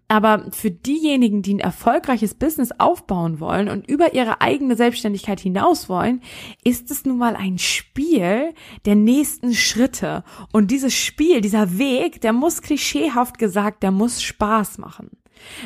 Aber 0.08 0.46
für 0.52 0.72
diejenigen, 0.72 1.44
die 1.44 1.54
ein 1.54 1.60
erfolgreiches 1.60 2.34
Business 2.34 2.72
aufbauen 2.80 3.40
wollen 3.40 3.70
und 3.70 3.88
über 3.88 4.16
ihre 4.16 4.42
eigene 4.42 4.76
Selbstständigkeit 4.76 5.40
hinaus 5.40 5.88
wollen, 5.88 6.22
ist 6.64 6.90
es 6.90 7.06
nun 7.06 7.20
mal 7.20 7.36
ein 7.36 7.60
Spiel 7.60 8.56
der 8.86 8.96
nächsten 8.96 9.54
Schritte. 9.54 10.24
Und 10.52 10.72
dieses 10.72 10.96
Spiel, 10.96 11.42
dieser 11.42 11.78
Weg, 11.78 12.22
der 12.22 12.34
muss 12.34 12.64
klischeehaft 12.64 13.38
gesagt, 13.38 13.84
der 13.84 13.92
muss 13.92 14.24
Spaß 14.24 14.80
machen. 14.80 15.12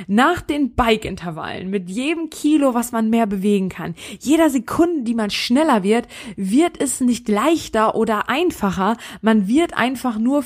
Nach 0.07 0.41
den 0.41 0.75
Bike-Intervallen, 0.75 1.69
mit 1.69 1.89
jedem 1.89 2.29
Kilo, 2.29 2.73
was 2.73 2.91
man 2.91 3.09
mehr 3.09 3.27
bewegen 3.27 3.69
kann, 3.69 3.95
jeder 4.19 4.49
Sekunde, 4.49 5.03
die 5.03 5.15
man 5.15 5.29
schneller 5.29 5.83
wird, 5.83 6.07
wird 6.35 6.81
es 6.81 7.01
nicht 7.01 7.27
leichter 7.29 7.95
oder 7.95 8.29
einfacher. 8.29 8.97
Man 9.21 9.47
wird 9.47 9.75
einfach 9.75 10.17
nur 10.17 10.43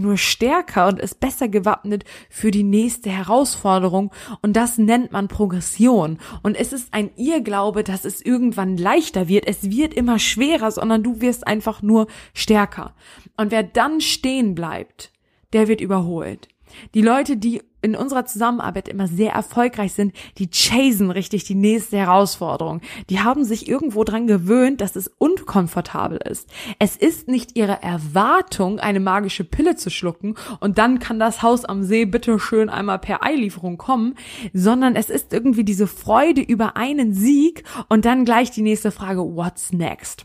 nur 0.00 0.16
stärker 0.16 0.88
und 0.88 0.98
ist 1.00 1.20
besser 1.20 1.48
gewappnet 1.48 2.04
für 2.30 2.50
die 2.50 2.62
nächste 2.62 3.10
Herausforderung 3.10 4.10
und 4.40 4.56
das 4.56 4.78
nennt 4.78 5.12
man 5.12 5.28
Progression 5.28 6.18
und 6.42 6.56
es 6.56 6.72
ist 6.72 6.94
ein 6.94 7.10
Irrglaube, 7.16 7.84
dass 7.84 8.06
es 8.06 8.22
irgendwann 8.22 8.78
leichter 8.78 9.28
wird, 9.28 9.46
es 9.46 9.70
wird 9.70 9.92
immer 9.92 10.18
schwerer, 10.18 10.70
sondern 10.70 11.02
du 11.02 11.20
wirst 11.20 11.46
einfach 11.46 11.82
nur 11.82 12.06
stärker 12.32 12.94
und 13.36 13.50
wer 13.50 13.62
dann 13.62 14.00
stehen 14.00 14.54
bleibt, 14.54 15.12
der 15.52 15.68
wird 15.68 15.82
überholt. 15.82 16.48
Die 16.94 17.02
Leute, 17.02 17.36
die 17.36 17.60
in 17.82 17.96
unserer 17.96 18.24
Zusammenarbeit 18.24 18.88
immer 18.88 19.08
sehr 19.08 19.32
erfolgreich 19.32 19.92
sind, 19.92 20.14
die 20.38 20.50
chasen 20.50 21.10
richtig 21.10 21.44
die 21.44 21.54
nächste 21.54 21.98
Herausforderung. 21.98 22.80
Die 23.10 23.20
haben 23.20 23.44
sich 23.44 23.68
irgendwo 23.68 24.04
dran 24.04 24.26
gewöhnt, 24.26 24.80
dass 24.80 24.96
es 24.96 25.08
unkomfortabel 25.18 26.18
ist. 26.18 26.48
Es 26.78 26.96
ist 26.96 27.28
nicht 27.28 27.56
ihre 27.56 27.82
Erwartung, 27.82 28.78
eine 28.78 29.00
magische 29.00 29.44
Pille 29.44 29.76
zu 29.76 29.90
schlucken 29.90 30.36
und 30.60 30.78
dann 30.78 30.98
kann 30.98 31.18
das 31.18 31.42
Haus 31.42 31.64
am 31.64 31.82
See 31.82 32.04
bitte 32.04 32.38
schön 32.38 32.70
einmal 32.70 32.98
per 32.98 33.22
Eilieferung 33.22 33.76
kommen, 33.76 34.14
sondern 34.52 34.96
es 34.96 35.10
ist 35.10 35.32
irgendwie 35.32 35.64
diese 35.64 35.86
Freude 35.86 36.40
über 36.40 36.76
einen 36.76 37.12
Sieg 37.12 37.64
und 37.88 38.04
dann 38.04 38.24
gleich 38.24 38.50
die 38.50 38.62
nächste 38.62 38.90
Frage, 38.90 39.20
what's 39.20 39.72
next? 39.72 40.24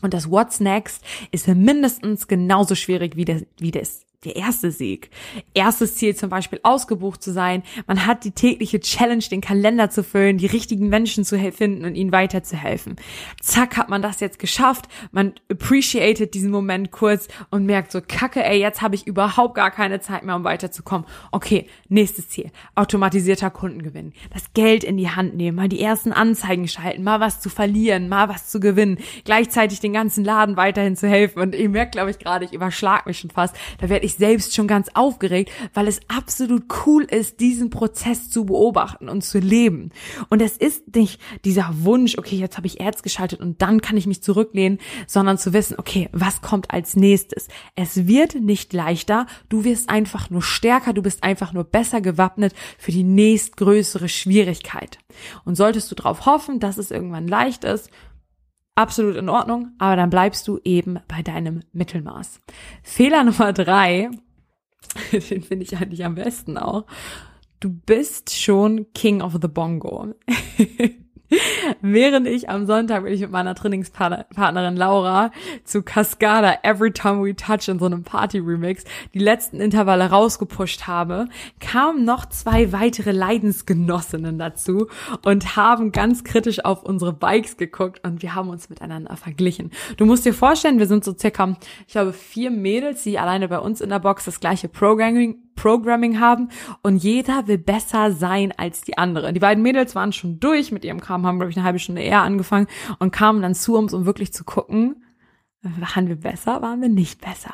Und 0.00 0.14
das 0.14 0.30
What's 0.30 0.60
Next 0.60 1.02
ist 1.32 1.48
mindestens 1.48 2.28
genauso 2.28 2.74
schwierig 2.74 3.16
wie, 3.16 3.24
das, 3.24 3.44
wie 3.58 3.70
das 3.70 4.06
der 4.24 4.34
erste 4.34 4.72
Sieg. 4.72 5.10
Erstes 5.54 5.94
Ziel 5.94 6.16
zum 6.16 6.28
Beispiel 6.28 6.58
ausgebucht 6.64 7.22
zu 7.22 7.32
sein. 7.32 7.62
Man 7.86 8.04
hat 8.04 8.24
die 8.24 8.32
tägliche 8.32 8.80
Challenge, 8.80 9.22
den 9.30 9.40
Kalender 9.40 9.90
zu 9.90 10.02
füllen, 10.02 10.38
die 10.38 10.46
richtigen 10.46 10.88
Menschen 10.88 11.24
zu 11.24 11.38
finden 11.52 11.84
und 11.84 11.94
ihnen 11.94 12.10
weiterzuhelfen. 12.10 12.96
Zack, 13.40 13.76
hat 13.76 13.88
man 13.88 14.02
das 14.02 14.18
jetzt 14.18 14.40
geschafft. 14.40 14.86
Man 15.12 15.34
appreciated 15.48 16.34
diesen 16.34 16.50
Moment 16.50 16.90
kurz 16.90 17.28
und 17.50 17.64
merkt 17.64 17.92
so, 17.92 18.00
kacke, 18.00 18.42
ey, 18.42 18.58
jetzt 18.58 18.82
habe 18.82 18.96
ich 18.96 19.06
überhaupt 19.06 19.54
gar 19.54 19.70
keine 19.70 20.00
Zeit 20.00 20.24
mehr, 20.24 20.34
um 20.34 20.42
weiterzukommen. 20.42 21.06
Okay, 21.30 21.66
nächstes 21.88 22.28
Ziel. 22.28 22.50
Automatisierter 22.74 23.50
Kundengewinn. 23.50 24.14
Das 24.32 24.52
Geld 24.52 24.82
in 24.82 24.96
die 24.96 25.10
Hand 25.10 25.36
nehmen, 25.36 25.56
mal 25.56 25.68
die 25.68 25.80
ersten 25.80 26.12
Anzeigen 26.12 26.66
schalten, 26.66 27.04
mal 27.04 27.20
was 27.20 27.40
zu 27.40 27.50
verlieren, 27.50 28.08
mal 28.08 28.28
was 28.28 28.48
zu 28.48 28.58
gewinnen. 28.58 28.98
Gleichzeitig 29.22 29.78
den 29.78 29.92
ganzen 29.92 30.24
Laden 30.24 30.56
weiterhin 30.56 30.96
zu 30.96 31.06
helfen. 31.06 31.38
Und 31.38 31.54
ihr 31.54 31.68
merkt, 31.68 31.92
glaube 31.92 32.10
ich, 32.10 32.18
gerade, 32.18 32.44
ich 32.44 32.52
überschlag 32.52 33.06
mich 33.06 33.20
schon 33.20 33.30
fast. 33.30 33.54
Da 33.78 33.88
werde 33.88 34.07
selbst 34.16 34.54
schon 34.54 34.66
ganz 34.66 34.88
aufgeregt, 34.94 35.50
weil 35.74 35.88
es 35.88 36.00
absolut 36.08 36.64
cool 36.86 37.04
ist, 37.04 37.40
diesen 37.40 37.70
Prozess 37.70 38.30
zu 38.30 38.46
beobachten 38.46 39.08
und 39.08 39.22
zu 39.22 39.38
leben. 39.38 39.90
Und 40.28 40.42
es 40.42 40.56
ist 40.56 40.94
nicht 40.94 41.20
dieser 41.44 41.68
Wunsch, 41.84 42.18
okay, 42.18 42.36
jetzt 42.36 42.56
habe 42.56 42.66
ich 42.66 42.80
Ads 42.80 43.02
geschaltet 43.02 43.40
und 43.40 43.60
dann 43.62 43.80
kann 43.80 43.96
ich 43.96 44.06
mich 44.06 44.22
zurücklehnen, 44.22 44.78
sondern 45.06 45.38
zu 45.38 45.52
wissen, 45.52 45.76
okay, 45.78 46.08
was 46.12 46.42
kommt 46.42 46.70
als 46.70 46.96
nächstes? 46.96 47.48
Es 47.74 48.06
wird 48.06 48.34
nicht 48.36 48.72
leichter, 48.72 49.26
du 49.48 49.64
wirst 49.64 49.88
einfach 49.90 50.30
nur 50.30 50.42
stärker, 50.42 50.92
du 50.92 51.02
bist 51.02 51.22
einfach 51.22 51.52
nur 51.52 51.64
besser 51.64 52.00
gewappnet 52.00 52.54
für 52.78 52.92
die 52.92 53.04
nächstgrößere 53.04 54.08
Schwierigkeit. 54.08 54.98
Und 55.44 55.56
solltest 55.56 55.90
du 55.90 55.94
darauf 55.94 56.26
hoffen, 56.26 56.60
dass 56.60 56.78
es 56.78 56.90
irgendwann 56.90 57.26
leicht 57.26 57.64
ist, 57.64 57.90
absolut 58.78 59.16
in 59.16 59.28
Ordnung, 59.28 59.72
aber 59.78 59.96
dann 59.96 60.08
bleibst 60.08 60.46
du 60.46 60.60
eben 60.62 61.00
bei 61.08 61.22
deinem 61.22 61.62
Mittelmaß. 61.72 62.40
Fehler 62.82 63.24
Nummer 63.24 63.52
drei, 63.52 64.10
den 65.12 65.42
finde 65.42 65.64
ich 65.64 65.76
eigentlich 65.76 66.04
am 66.04 66.14
besten 66.14 66.56
auch. 66.56 66.86
Du 67.60 67.70
bist 67.70 68.38
schon 68.38 68.86
King 68.94 69.20
of 69.20 69.38
the 69.42 69.48
Bongo. 69.48 70.14
Während 71.82 72.26
ich 72.26 72.48
am 72.48 72.66
Sonntag 72.66 73.04
bin 73.04 73.12
ich 73.12 73.20
mit 73.20 73.30
meiner 73.30 73.54
Trainingspartnerin 73.54 74.76
Laura 74.76 75.30
zu 75.64 75.82
Cascada 75.82 76.58
Every 76.62 76.92
Time 76.92 77.22
We 77.22 77.36
Touch 77.36 77.68
in 77.68 77.78
so 77.78 77.86
einem 77.86 78.02
Party-Remix 78.02 78.84
die 79.12 79.18
letzten 79.18 79.60
Intervalle 79.60 80.10
rausgepusht 80.10 80.86
habe, 80.86 81.28
kamen 81.60 82.04
noch 82.04 82.26
zwei 82.26 82.72
weitere 82.72 83.12
Leidensgenossinnen 83.12 84.38
dazu 84.38 84.88
und 85.24 85.56
haben 85.56 85.92
ganz 85.92 86.24
kritisch 86.24 86.64
auf 86.64 86.82
unsere 86.82 87.12
Bikes 87.12 87.56
geguckt 87.56 88.06
und 88.06 88.22
wir 88.22 88.34
haben 88.34 88.48
uns 88.48 88.70
miteinander 88.70 89.16
verglichen. 89.16 89.70
Du 89.96 90.06
musst 90.06 90.24
dir 90.24 90.34
vorstellen, 90.34 90.78
wir 90.78 90.86
sind 90.86 91.04
so 91.04 91.14
circa, 91.16 91.56
ich 91.86 91.92
glaube, 91.92 92.12
vier 92.12 92.50
Mädels, 92.50 93.02
die 93.02 93.18
alleine 93.18 93.48
bei 93.48 93.58
uns 93.58 93.80
in 93.80 93.90
der 93.90 93.98
Box 93.98 94.24
das 94.24 94.40
gleiche 94.40 94.68
Programming 94.68 95.36
Programming 95.58 96.20
haben 96.20 96.50
und 96.82 96.96
jeder 96.98 97.48
will 97.48 97.58
besser 97.58 98.12
sein 98.12 98.52
als 98.56 98.82
die 98.82 98.96
andere. 98.96 99.32
Die 99.32 99.40
beiden 99.40 99.62
Mädels 99.62 99.94
waren 99.96 100.12
schon 100.12 100.38
durch 100.38 100.70
mit 100.70 100.84
ihrem 100.84 101.00
Kram, 101.00 101.26
haben, 101.26 101.38
glaube 101.38 101.50
ich, 101.50 101.56
eine 101.56 101.66
halbe 101.66 101.80
Stunde 101.80 102.00
eher 102.00 102.22
angefangen 102.22 102.68
und 103.00 103.12
kamen 103.12 103.42
dann 103.42 103.54
zu 103.54 103.76
uns, 103.76 103.92
um 103.92 104.06
wirklich 104.06 104.32
zu 104.32 104.44
gucken, 104.44 105.02
waren 105.62 106.06
wir 106.06 106.16
besser, 106.16 106.62
waren 106.62 106.80
wir 106.80 106.88
nicht 106.88 107.20
besser. 107.20 107.52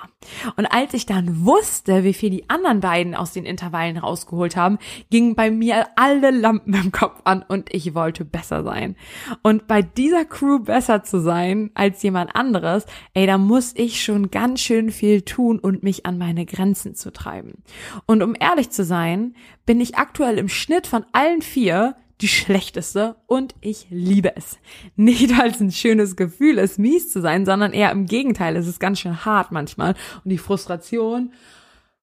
Und 0.57 0.67
als 0.67 0.93
ich 0.93 1.07
dann 1.07 1.47
wusste, 1.47 2.05
wie 2.05 2.13
viel 2.13 2.29
die 2.29 2.51
anderen 2.51 2.81
beiden 2.81 3.15
aus 3.15 3.33
den 3.33 3.47
Intervallen 3.47 3.97
rausgeholt 3.97 4.57
haben, 4.57 4.79
gingen 5.11 5.35
bei 5.35 5.51
mir 5.51 5.87
alle 5.97 6.31
Lampen 6.31 6.75
im 6.75 6.93
Kopf 6.93 7.23
an 7.25 7.43
und 7.43 7.73
ich 7.73 7.95
wollte 7.95 8.27
besser 8.27 8.63
sein. 8.63 8.97
Und 9.43 9.67
bei 9.67 9.81
dieser 9.81 10.27
Crew 10.27 10.59
besser 10.59 11.03
zu 11.03 11.21
sein 11.21 11.71
als 11.73 12.03
jemand 12.03 12.37
anderes, 12.37 12.85
ey, 13.15 13.27
da 13.27 13.39
muss 13.39 13.73
ich 13.75 14.03
schon 14.03 14.31
ganz 14.31 14.61
schön 14.61 14.91
viel 14.91 15.23
tun 15.23 15.59
und 15.59 15.83
mich 15.83 16.05
an 16.05 16.19
meine 16.19 16.45
Grenzen 16.45 16.95
zu 16.95 17.11
treiben. 17.11 17.63
Und 18.05 18.23
um 18.23 18.35
ehrlich 18.39 18.69
zu 18.69 18.85
sein, 18.85 19.35
bin 19.65 19.81
ich 19.81 19.97
aktuell 19.97 20.39
im 20.39 20.49
Schnitt 20.49 20.87
von 20.87 21.07
allen 21.13 21.41
vier 21.41 21.97
die 22.21 22.29
schlechteste 22.29 23.17
und 23.27 23.55
ich 23.61 23.87
liebe 23.91 24.37
es. 24.37 24.59
Nicht, 24.97 25.37
weil 25.39 25.51
es 25.51 25.61
ein 25.61 25.73
schönes 25.73 26.17
Gefühl 26.17 26.59
ist, 26.59 26.79
mies 26.79 27.11
zu 27.11 27.21
sein, 27.21 27.45
sondern 27.45 27.73
eher 27.73 27.91
im 27.91 28.07
Gegenteil. 28.07 28.57
Es 28.57 28.67
ist 28.67 28.81
ganz 28.81 29.01
schön 29.01 29.25
hart 29.25 29.53
manchmal 29.53 29.95
und 30.25 30.31
die 30.31 30.39
Frustration, 30.39 31.33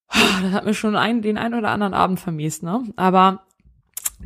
das 0.09 0.51
hat 0.51 0.65
mir 0.65 0.73
schon 0.73 0.95
ein, 0.95 1.21
den 1.21 1.37
ein 1.37 1.53
oder 1.53 1.69
anderen 1.69 1.93
Abend 1.93 2.19
vermiest, 2.19 2.63
ne? 2.63 2.83
Aber 2.97 3.43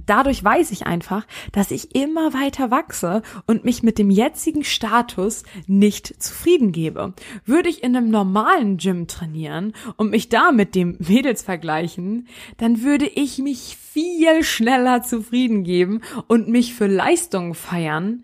Dadurch 0.06 0.44
weiß 0.44 0.72
ich 0.72 0.86
einfach, 0.86 1.26
dass 1.52 1.72
ich 1.72 1.96
immer 1.96 2.34
weiter 2.34 2.72
wachse 2.72 3.22
und 3.48 3.66
mich 3.66 3.84
mit 3.84 3.98
dem 3.98 4.10
jetzigen 4.10 4.64
Status 4.64 5.44
nicht 5.68 6.22
zufrieden 6.22 6.72
gebe. 6.72 7.14
Würde 7.46 7.70
ich 7.70 7.84
in 7.84 7.96
einem 7.96 8.10
normalen 8.10 8.78
Gym 8.78 9.08
trainieren 9.08 9.74
und 9.98 10.12
mich 10.12 10.30
da 10.30 10.52
mit 10.52 10.76
dem 10.76 10.98
Mädels 11.00 11.42
vergleichen, 11.42 12.28
dann 12.58 12.82
würde 12.82 13.08
ich 13.08 13.40
mich 13.40 13.78
viel 13.78 14.44
schneller 14.44 15.04
zufrieden 15.04 15.64
geben 15.64 16.02
und 16.28 16.50
mich 16.50 16.74
für 16.74 16.88
Leistungen 16.88 17.56
feiern, 17.56 18.24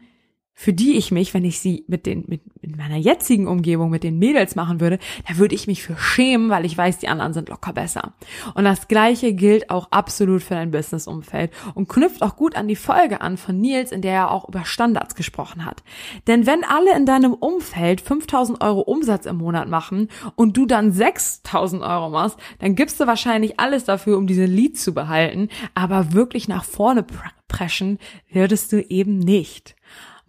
für 0.61 0.73
die 0.73 0.95
ich 0.95 1.09
mich, 1.09 1.33
wenn 1.33 1.43
ich 1.43 1.59
sie 1.59 1.85
mit 1.87 2.05
den, 2.05 2.23
mit, 2.27 2.41
in 2.61 2.77
meiner 2.77 2.97
jetzigen 2.97 3.47
Umgebung 3.47 3.89
mit 3.89 4.03
den 4.03 4.19
Mädels 4.19 4.53
machen 4.53 4.79
würde, 4.79 4.99
da 5.27 5.37
würde 5.37 5.55
ich 5.55 5.65
mich 5.65 5.81
für 5.81 5.97
schämen, 5.97 6.51
weil 6.51 6.65
ich 6.65 6.77
weiß, 6.77 6.99
die 6.99 7.07
anderen 7.07 7.33
sind 7.33 7.49
locker 7.49 7.73
besser. 7.73 8.13
Und 8.53 8.65
das 8.65 8.87
Gleiche 8.87 9.33
gilt 9.33 9.71
auch 9.71 9.87
absolut 9.89 10.43
für 10.43 10.53
dein 10.53 10.69
Businessumfeld 10.69 11.49
und 11.73 11.89
knüpft 11.89 12.21
auch 12.21 12.35
gut 12.35 12.55
an 12.55 12.67
die 12.67 12.75
Folge 12.75 13.21
an 13.21 13.37
von 13.37 13.59
Nils, 13.59 13.91
in 13.91 14.03
der 14.03 14.13
er 14.13 14.31
auch 14.31 14.47
über 14.47 14.63
Standards 14.63 15.15
gesprochen 15.15 15.65
hat. 15.65 15.81
Denn 16.27 16.45
wenn 16.45 16.63
alle 16.63 16.95
in 16.95 17.07
deinem 17.07 17.33
Umfeld 17.33 17.99
5000 17.99 18.63
Euro 18.63 18.81
Umsatz 18.81 19.25
im 19.25 19.37
Monat 19.37 19.67
machen 19.67 20.09
und 20.35 20.57
du 20.57 20.67
dann 20.67 20.91
6000 20.91 21.81
Euro 21.81 22.11
machst, 22.11 22.37
dann 22.59 22.75
gibst 22.75 22.99
du 22.99 23.07
wahrscheinlich 23.07 23.59
alles 23.59 23.85
dafür, 23.85 24.15
um 24.15 24.27
diese 24.27 24.45
Lead 24.45 24.77
zu 24.77 24.93
behalten, 24.93 25.49
aber 25.73 26.13
wirklich 26.13 26.47
nach 26.47 26.65
vorne 26.65 27.03
preschen 27.47 27.97
würdest 28.31 28.71
du 28.71 28.79
eben 28.79 29.17
nicht 29.17 29.75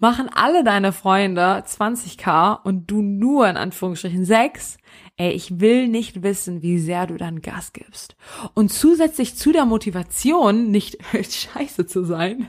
machen 0.03 0.29
alle 0.35 0.65
deine 0.65 0.93
Freunde 0.93 1.63
20k 1.65 2.61
und 2.65 2.91
du 2.91 3.03
nur 3.03 3.49
in 3.49 3.57
Anführungsstrichen 3.57 4.25
6, 4.25 4.77
ey, 5.17 5.31
ich 5.31 5.61
will 5.61 5.87
nicht 5.87 6.25
wissen, 6.25 6.61
wie 6.61 6.81
sehr 6.81 7.07
du 7.07 7.17
dann 7.17 7.41
Gas 7.41 7.73
gibst. 7.73 8.17
Und 8.53 8.73
zusätzlich 8.73 9.37
zu 9.37 9.53
der 9.53 9.65
Motivation, 9.65 10.73
nicht 10.73 10.99
scheiße 11.13 11.87
zu 11.87 12.05
sein, 12.05 12.49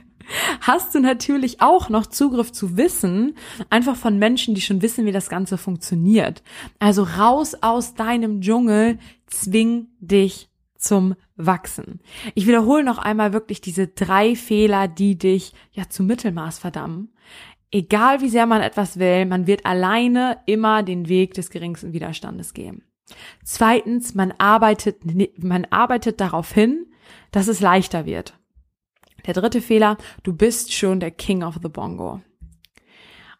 hast 0.61 0.95
du 0.95 0.99
natürlich 0.99 1.61
auch 1.61 1.89
noch 1.89 2.07
Zugriff 2.07 2.51
zu 2.51 2.75
Wissen, 2.75 3.35
einfach 3.69 3.97
von 3.97 4.17
Menschen, 4.17 4.55
die 4.55 4.61
schon 4.61 4.81
wissen, 4.81 5.05
wie 5.05 5.11
das 5.11 5.29
Ganze 5.29 5.59
funktioniert. 5.59 6.41
Also 6.79 7.03
raus 7.03 7.55
aus 7.61 7.93
deinem 7.93 8.41
Dschungel, 8.41 8.97
zwing 9.27 9.89
dich 9.99 10.49
zum 10.83 11.15
Wachsen. 11.35 12.01
Ich 12.35 12.47
wiederhole 12.47 12.83
noch 12.83 12.97
einmal 12.97 13.33
wirklich 13.33 13.61
diese 13.61 13.87
drei 13.87 14.35
Fehler, 14.35 14.87
die 14.87 15.17
dich 15.17 15.53
ja 15.71 15.89
zum 15.89 16.07
Mittelmaß 16.07 16.59
verdammen 16.59 17.13
egal 17.73 18.21
wie 18.21 18.29
sehr 18.29 18.45
man 18.45 18.61
etwas 18.61 18.99
will, 18.99 19.25
man 19.25 19.47
wird 19.47 19.65
alleine 19.65 20.39
immer 20.45 20.83
den 20.83 21.09
Weg 21.09 21.33
des 21.33 21.49
geringsten 21.49 21.91
Widerstandes 21.91 22.53
gehen. 22.53 22.83
Zweitens, 23.43 24.15
man 24.15 24.31
arbeitet, 24.37 25.01
man 25.43 25.65
arbeitet 25.65 26.21
darauf 26.21 26.51
hin, 26.51 26.85
dass 27.31 27.47
es 27.47 27.59
leichter 27.59 28.05
wird. 28.05 28.39
Der 29.25 29.33
dritte 29.33 29.61
Fehler, 29.61 29.97
du 30.21 30.33
bist 30.33 30.73
schon 30.73 30.99
der 30.99 31.11
King 31.11 31.43
of 31.43 31.59
the 31.61 31.69
Bongo. 31.69 32.21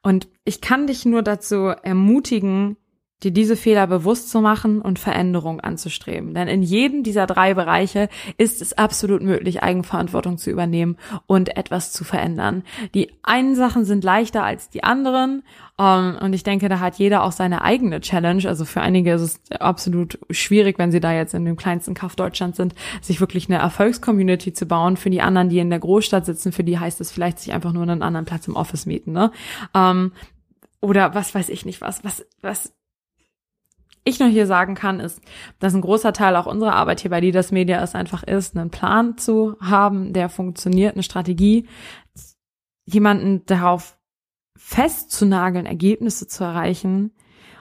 Und 0.01 0.27
ich 0.43 0.59
kann 0.59 0.88
dich 0.88 1.05
nur 1.05 1.21
dazu 1.21 1.67
ermutigen, 1.67 2.77
dir 3.24 3.32
diese 3.32 3.56
Fehler 3.56 3.88
bewusst 3.88 4.30
zu 4.30 4.42
machen 4.42 4.82
und 4.82 5.00
Veränderung 5.00 5.60
anzustreben. 5.60 6.34
Denn 6.34 6.48
in 6.48 6.63
jedem 6.63 7.03
dieser 7.03 7.25
drei 7.25 7.53
Bereiche 7.53 8.10
ist 8.38 8.62
es 8.62 8.77
absolut 8.77 9.22
möglich, 9.22 9.63
Eigenverantwortung 9.63 10.38
zu 10.38 10.50
übernehmen 10.50 10.98
und 11.25 11.56
etwas 11.58 11.92
zu 11.92 12.03
verändern. 12.03 12.63
Die 12.94 13.12
einen 13.24 13.56
Sachen 13.56 13.86
sind 13.86 14.03
leichter 14.03 14.44
als 14.44 14.70
die 14.70 14.84
anderen. 14.84 15.44
Um, 15.75 15.86
ähm, 15.86 16.18
und 16.22 16.34
ich 16.34 16.44
denke, 16.44 16.70
da 16.70 16.80
hat 16.80 17.00
jeder 17.00 17.24
auch 17.24 17.32
seine 17.32 17.63
eigene 17.63 18.00
Challenge. 18.00 18.48
Also 18.48 18.63
für 18.63 18.82
einige 18.82 19.13
ist 19.13 19.22
es 19.22 19.51
absolut 19.60 20.20
schwierig, 20.30 20.77
wenn 20.77 20.92
sie 20.92 21.00
da 21.00 21.13
jetzt 21.13 21.34
in 21.34 21.46
dem 21.46 21.56
kleinsten 21.56 21.96
Kaff 21.96 22.15
Deutschland 22.15 22.56
sind, 22.56 22.75
sich 23.01 23.20
wirklich 23.20 23.50
eine 23.50 23.58
Erfolgscommunity 23.58 24.53
zu 24.53 24.68
bauen. 24.68 24.98
Für 24.98 25.10
die 25.10 25.22
anderen, 25.22 25.50
die 25.50 25.58
in 25.58 25.72
der 25.72 25.80
Großstadt 25.80 26.27
sitzen, 26.27 26.51
für 26.51 26.63
die 26.63 26.77
heißt 26.77 27.01
es 27.01 27.12
vielleicht 27.12 27.39
sich 27.39 27.53
einfach 27.53 27.74
nur 27.74 27.82
einen 27.84 28.03
anderen 28.03 28.25
Platz 28.25 28.48
im 28.48 28.56
Office 28.56 28.86
mieten. 28.86 29.13
Ne? 29.13 29.32
Um, 29.74 29.82
ähm, 29.82 30.12
oder 30.84 31.15
was 31.15 31.34
weiß 31.34 31.48
ich 31.48 31.65
nicht 31.65 31.80
was, 31.80 32.03
was, 32.03 32.25
was 32.42 32.74
ich 34.03 34.19
noch 34.19 34.27
hier 34.27 34.48
sagen 34.48 34.75
kann, 34.75 35.00
ist, 35.00 35.22
dass 35.60 35.74
ein 35.74 35.81
großer 35.81 36.13
Teil 36.13 36.36
auch 36.36 36.45
unserer 36.45 36.74
Arbeit 36.74 37.00
hier 37.00 37.12
bei 37.12 37.19
Leaders 37.19 37.51
Media 37.51 37.81
es 37.81 37.95
einfach 37.95 38.24
ist, 38.24 38.55
einen 38.57 38.69
Plan 38.69 39.17
zu 39.17 39.55
haben, 39.60 40.13
der 40.13 40.29
funktioniert, 40.29 40.95
eine 40.95 41.03
Strategie, 41.03 41.67
jemanden 42.86 43.45
darauf 43.45 43.98
festzunageln, 44.57 45.65
Ergebnisse 45.65 46.27
zu 46.27 46.43
erreichen 46.43 47.12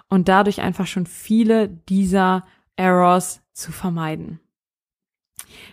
und 0.08 0.28
dadurch 0.28 0.60
einfach 0.60 0.86
schon 0.86 1.06
viele 1.06 1.68
dieser 1.68 2.44
Errors 2.76 3.42
zu 3.52 3.72
vermeiden. 3.72 4.40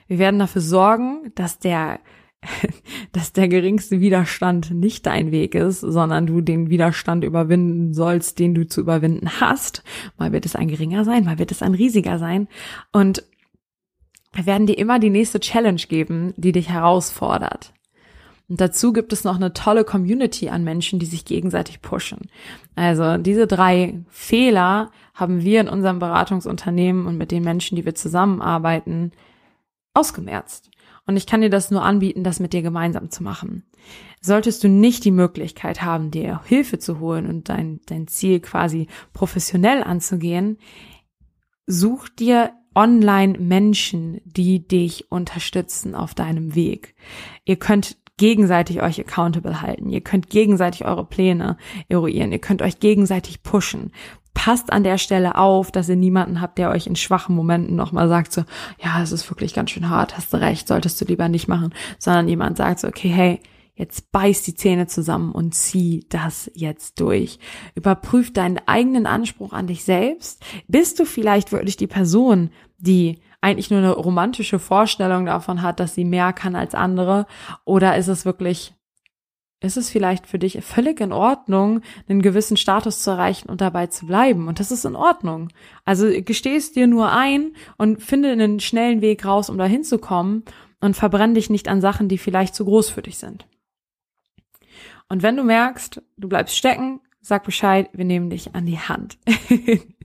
Wir 0.07 0.19
werden 0.19 0.39
dafür 0.39 0.61
sorgen, 0.61 1.31
dass 1.35 1.59
der 1.59 1.99
dass 3.11 3.33
der 3.33 3.47
geringste 3.47 3.99
Widerstand 3.99 4.71
nicht 4.71 5.05
dein 5.05 5.31
Weg 5.31 5.55
ist, 5.55 5.81
sondern 5.81 6.27
du 6.27 6.41
den 6.41 6.69
Widerstand 6.69 7.23
überwinden 7.23 7.93
sollst, 7.93 8.39
den 8.39 8.53
du 8.53 8.67
zu 8.67 8.81
überwinden 8.81 9.41
hast. 9.41 9.83
Mal 10.17 10.31
wird 10.31 10.45
es 10.45 10.55
ein 10.55 10.67
geringer 10.67 11.03
sein, 11.05 11.25
mal 11.25 11.39
wird 11.39 11.51
es 11.51 11.61
ein 11.61 11.73
riesiger 11.73 12.17
sein. 12.17 12.47
Und 12.91 13.23
wir 14.33 14.45
werden 14.45 14.67
dir 14.67 14.77
immer 14.77 14.99
die 14.99 15.09
nächste 15.09 15.39
Challenge 15.39 15.81
geben, 15.81 16.33
die 16.37 16.51
dich 16.51 16.69
herausfordert. 16.69 17.73
Und 18.47 18.59
dazu 18.61 18.93
gibt 18.93 19.13
es 19.13 19.23
noch 19.23 19.35
eine 19.35 19.53
tolle 19.53 19.83
Community 19.83 20.49
an 20.49 20.63
Menschen, 20.63 20.97
die 20.97 21.05
sich 21.05 21.23
gegenseitig 21.23 21.81
pushen. 21.81 22.29
Also 22.75 23.17
diese 23.17 23.45
drei 23.45 23.99
Fehler 24.07 24.91
haben 25.13 25.43
wir 25.43 25.61
in 25.61 25.69
unserem 25.69 25.99
Beratungsunternehmen 25.99 27.05
und 27.05 27.17
mit 27.17 27.29
den 27.31 27.43
Menschen, 27.43 27.75
die 27.75 27.85
wir 27.85 27.93
zusammenarbeiten, 27.93 29.11
ausgemerzt. 29.93 30.71
Und 31.09 31.17
ich 31.17 31.25
kann 31.25 31.41
dir 31.41 31.49
das 31.49 31.71
nur 31.71 31.81
anbieten, 31.81 32.23
das 32.23 32.39
mit 32.39 32.53
dir 32.53 32.61
gemeinsam 32.61 33.09
zu 33.09 33.23
machen. 33.23 33.63
Solltest 34.21 34.63
du 34.63 34.69
nicht 34.69 35.03
die 35.05 35.09
Möglichkeit 35.09 35.81
haben, 35.81 36.11
dir 36.11 36.41
Hilfe 36.45 36.77
zu 36.77 36.99
holen 36.99 37.25
und 37.25 37.49
dein, 37.49 37.79
dein 37.87 38.05
Ziel 38.05 38.39
quasi 38.41 38.85
professionell 39.11 39.81
anzugehen, 39.81 40.59
such 41.65 42.09
dir 42.09 42.51
online 42.75 43.39
Menschen, 43.39 44.21
die 44.23 44.67
dich 44.67 45.11
unterstützen 45.11 45.95
auf 45.95 46.13
deinem 46.13 46.53
Weg. 46.53 46.93
Ihr 47.43 47.55
könnt 47.55 47.97
gegenseitig 48.17 48.83
euch 48.83 48.99
accountable 48.99 49.63
halten. 49.63 49.89
Ihr 49.89 50.01
könnt 50.01 50.29
gegenseitig 50.29 50.85
eure 50.85 51.05
Pläne 51.05 51.57
eruieren. 51.87 52.31
Ihr 52.31 52.39
könnt 52.39 52.61
euch 52.61 52.79
gegenseitig 52.79 53.41
pushen 53.41 53.93
passt 54.39 54.71
an 54.71 54.85
der 54.85 54.97
Stelle 54.97 55.35
auf, 55.35 55.69
dass 55.69 55.89
ihr 55.89 55.97
niemanden 55.97 56.39
habt, 56.39 56.59
der 56.59 56.69
euch 56.69 56.87
in 56.87 56.95
schwachen 56.95 57.35
Momenten 57.35 57.75
nochmal 57.75 58.07
sagt 58.07 58.31
so, 58.31 58.45
ja, 58.81 59.03
es 59.03 59.11
ist 59.11 59.29
wirklich 59.29 59.53
ganz 59.53 59.71
schön 59.71 59.89
hart, 59.89 60.15
hast 60.15 60.31
du 60.31 60.37
recht, 60.37 60.65
solltest 60.65 61.01
du 61.01 61.03
lieber 61.03 61.27
nicht 61.27 61.49
machen, 61.49 61.73
sondern 61.97 62.29
jemand 62.29 62.55
sagt 62.55 62.79
so, 62.79 62.87
okay, 62.87 63.09
hey, 63.09 63.41
jetzt 63.75 64.13
beiß 64.13 64.43
die 64.43 64.55
Zähne 64.55 64.87
zusammen 64.87 65.33
und 65.33 65.55
zieh 65.55 66.05
das 66.07 66.49
jetzt 66.55 67.01
durch. 67.01 67.37
Überprüf 67.75 68.31
deinen 68.31 68.61
eigenen 68.65 69.07
Anspruch 69.07 69.51
an 69.51 69.67
dich 69.67 69.83
selbst. 69.83 70.41
Bist 70.69 70.99
du 70.99 71.03
vielleicht 71.05 71.51
wirklich 71.51 71.75
die 71.75 71.87
Person, 71.87 72.49
die 72.77 73.19
eigentlich 73.41 73.69
nur 73.69 73.79
eine 73.79 73.91
romantische 73.91 74.57
Vorstellung 74.57 75.25
davon 75.25 75.61
hat, 75.61 75.81
dass 75.81 75.95
sie 75.95 76.05
mehr 76.05 76.31
kann 76.31 76.55
als 76.55 76.75
andere? 76.75 77.25
Oder 77.65 77.97
ist 77.97 78.07
es 78.07 78.23
wirklich 78.23 78.73
ist 79.61 79.77
es 79.77 79.89
vielleicht 79.89 80.25
für 80.25 80.39
dich 80.39 80.63
völlig 80.63 81.01
in 81.01 81.11
Ordnung, 81.11 81.81
einen 82.07 82.21
gewissen 82.21 82.55
Status 82.55 83.01
zu 83.01 83.11
erreichen 83.11 83.49
und 83.49 83.61
dabei 83.61 83.87
zu 83.87 84.05
bleiben. 84.05 84.47
Und 84.47 84.59
das 84.59 84.71
ist 84.71 84.85
in 84.85 84.95
Ordnung. 84.95 85.49
Also 85.83 86.07
gestehst 86.21 86.75
dir 86.75 86.87
nur 86.87 87.11
ein 87.11 87.53
und 87.77 88.01
finde 88.01 88.31
einen 88.31 88.59
schnellen 88.59 89.01
Weg 89.01 89.25
raus, 89.25 89.49
um 89.49 89.57
da 89.57 89.65
hinzukommen 89.65 90.43
und 90.79 90.95
verbrenn 90.95 91.33
dich 91.33 91.49
nicht 91.49 91.67
an 91.67 91.81
Sachen, 91.81 92.07
die 92.07 92.17
vielleicht 92.17 92.55
zu 92.55 92.63
groß 92.63 92.89
für 92.89 93.01
dich 93.01 93.17
sind. 93.17 93.47
Und 95.09 95.23
wenn 95.23 95.35
du 95.35 95.43
merkst, 95.43 96.01
du 96.17 96.29
bleibst 96.29 96.55
stecken, 96.55 97.01
sag 97.19 97.43
Bescheid, 97.43 97.89
wir 97.91 98.05
nehmen 98.05 98.29
dich 98.29 98.55
an 98.55 98.65
die 98.65 98.79
Hand. 98.79 99.17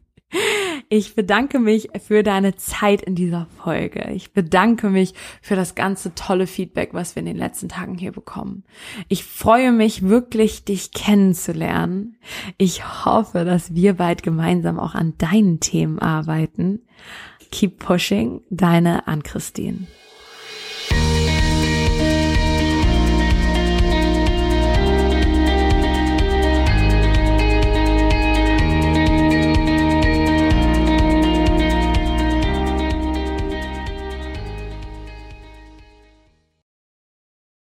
Ich 0.88 1.14
bedanke 1.14 1.58
mich 1.58 1.88
für 2.04 2.22
deine 2.22 2.56
Zeit 2.56 3.02
in 3.02 3.14
dieser 3.14 3.46
Folge. 3.62 4.10
Ich 4.12 4.32
bedanke 4.32 4.90
mich 4.90 5.14
für 5.40 5.56
das 5.56 5.74
ganze 5.74 6.14
tolle 6.14 6.46
Feedback, 6.46 6.90
was 6.92 7.14
wir 7.14 7.20
in 7.20 7.26
den 7.26 7.36
letzten 7.36 7.68
Tagen 7.68 7.96
hier 7.96 8.12
bekommen. 8.12 8.64
Ich 9.08 9.24
freue 9.24 9.72
mich 9.72 10.02
wirklich, 10.02 10.64
dich 10.64 10.92
kennenzulernen. 10.92 12.16
Ich 12.58 13.04
hoffe, 13.04 13.44
dass 13.44 13.74
wir 13.74 13.94
bald 13.94 14.22
gemeinsam 14.22 14.78
auch 14.78 14.94
an 14.94 15.14
deinen 15.18 15.60
Themen 15.60 15.98
arbeiten. 15.98 16.80
Keep 17.50 17.78
pushing, 17.78 18.42
deine 18.50 19.06
Ann-Christine. 19.06 19.86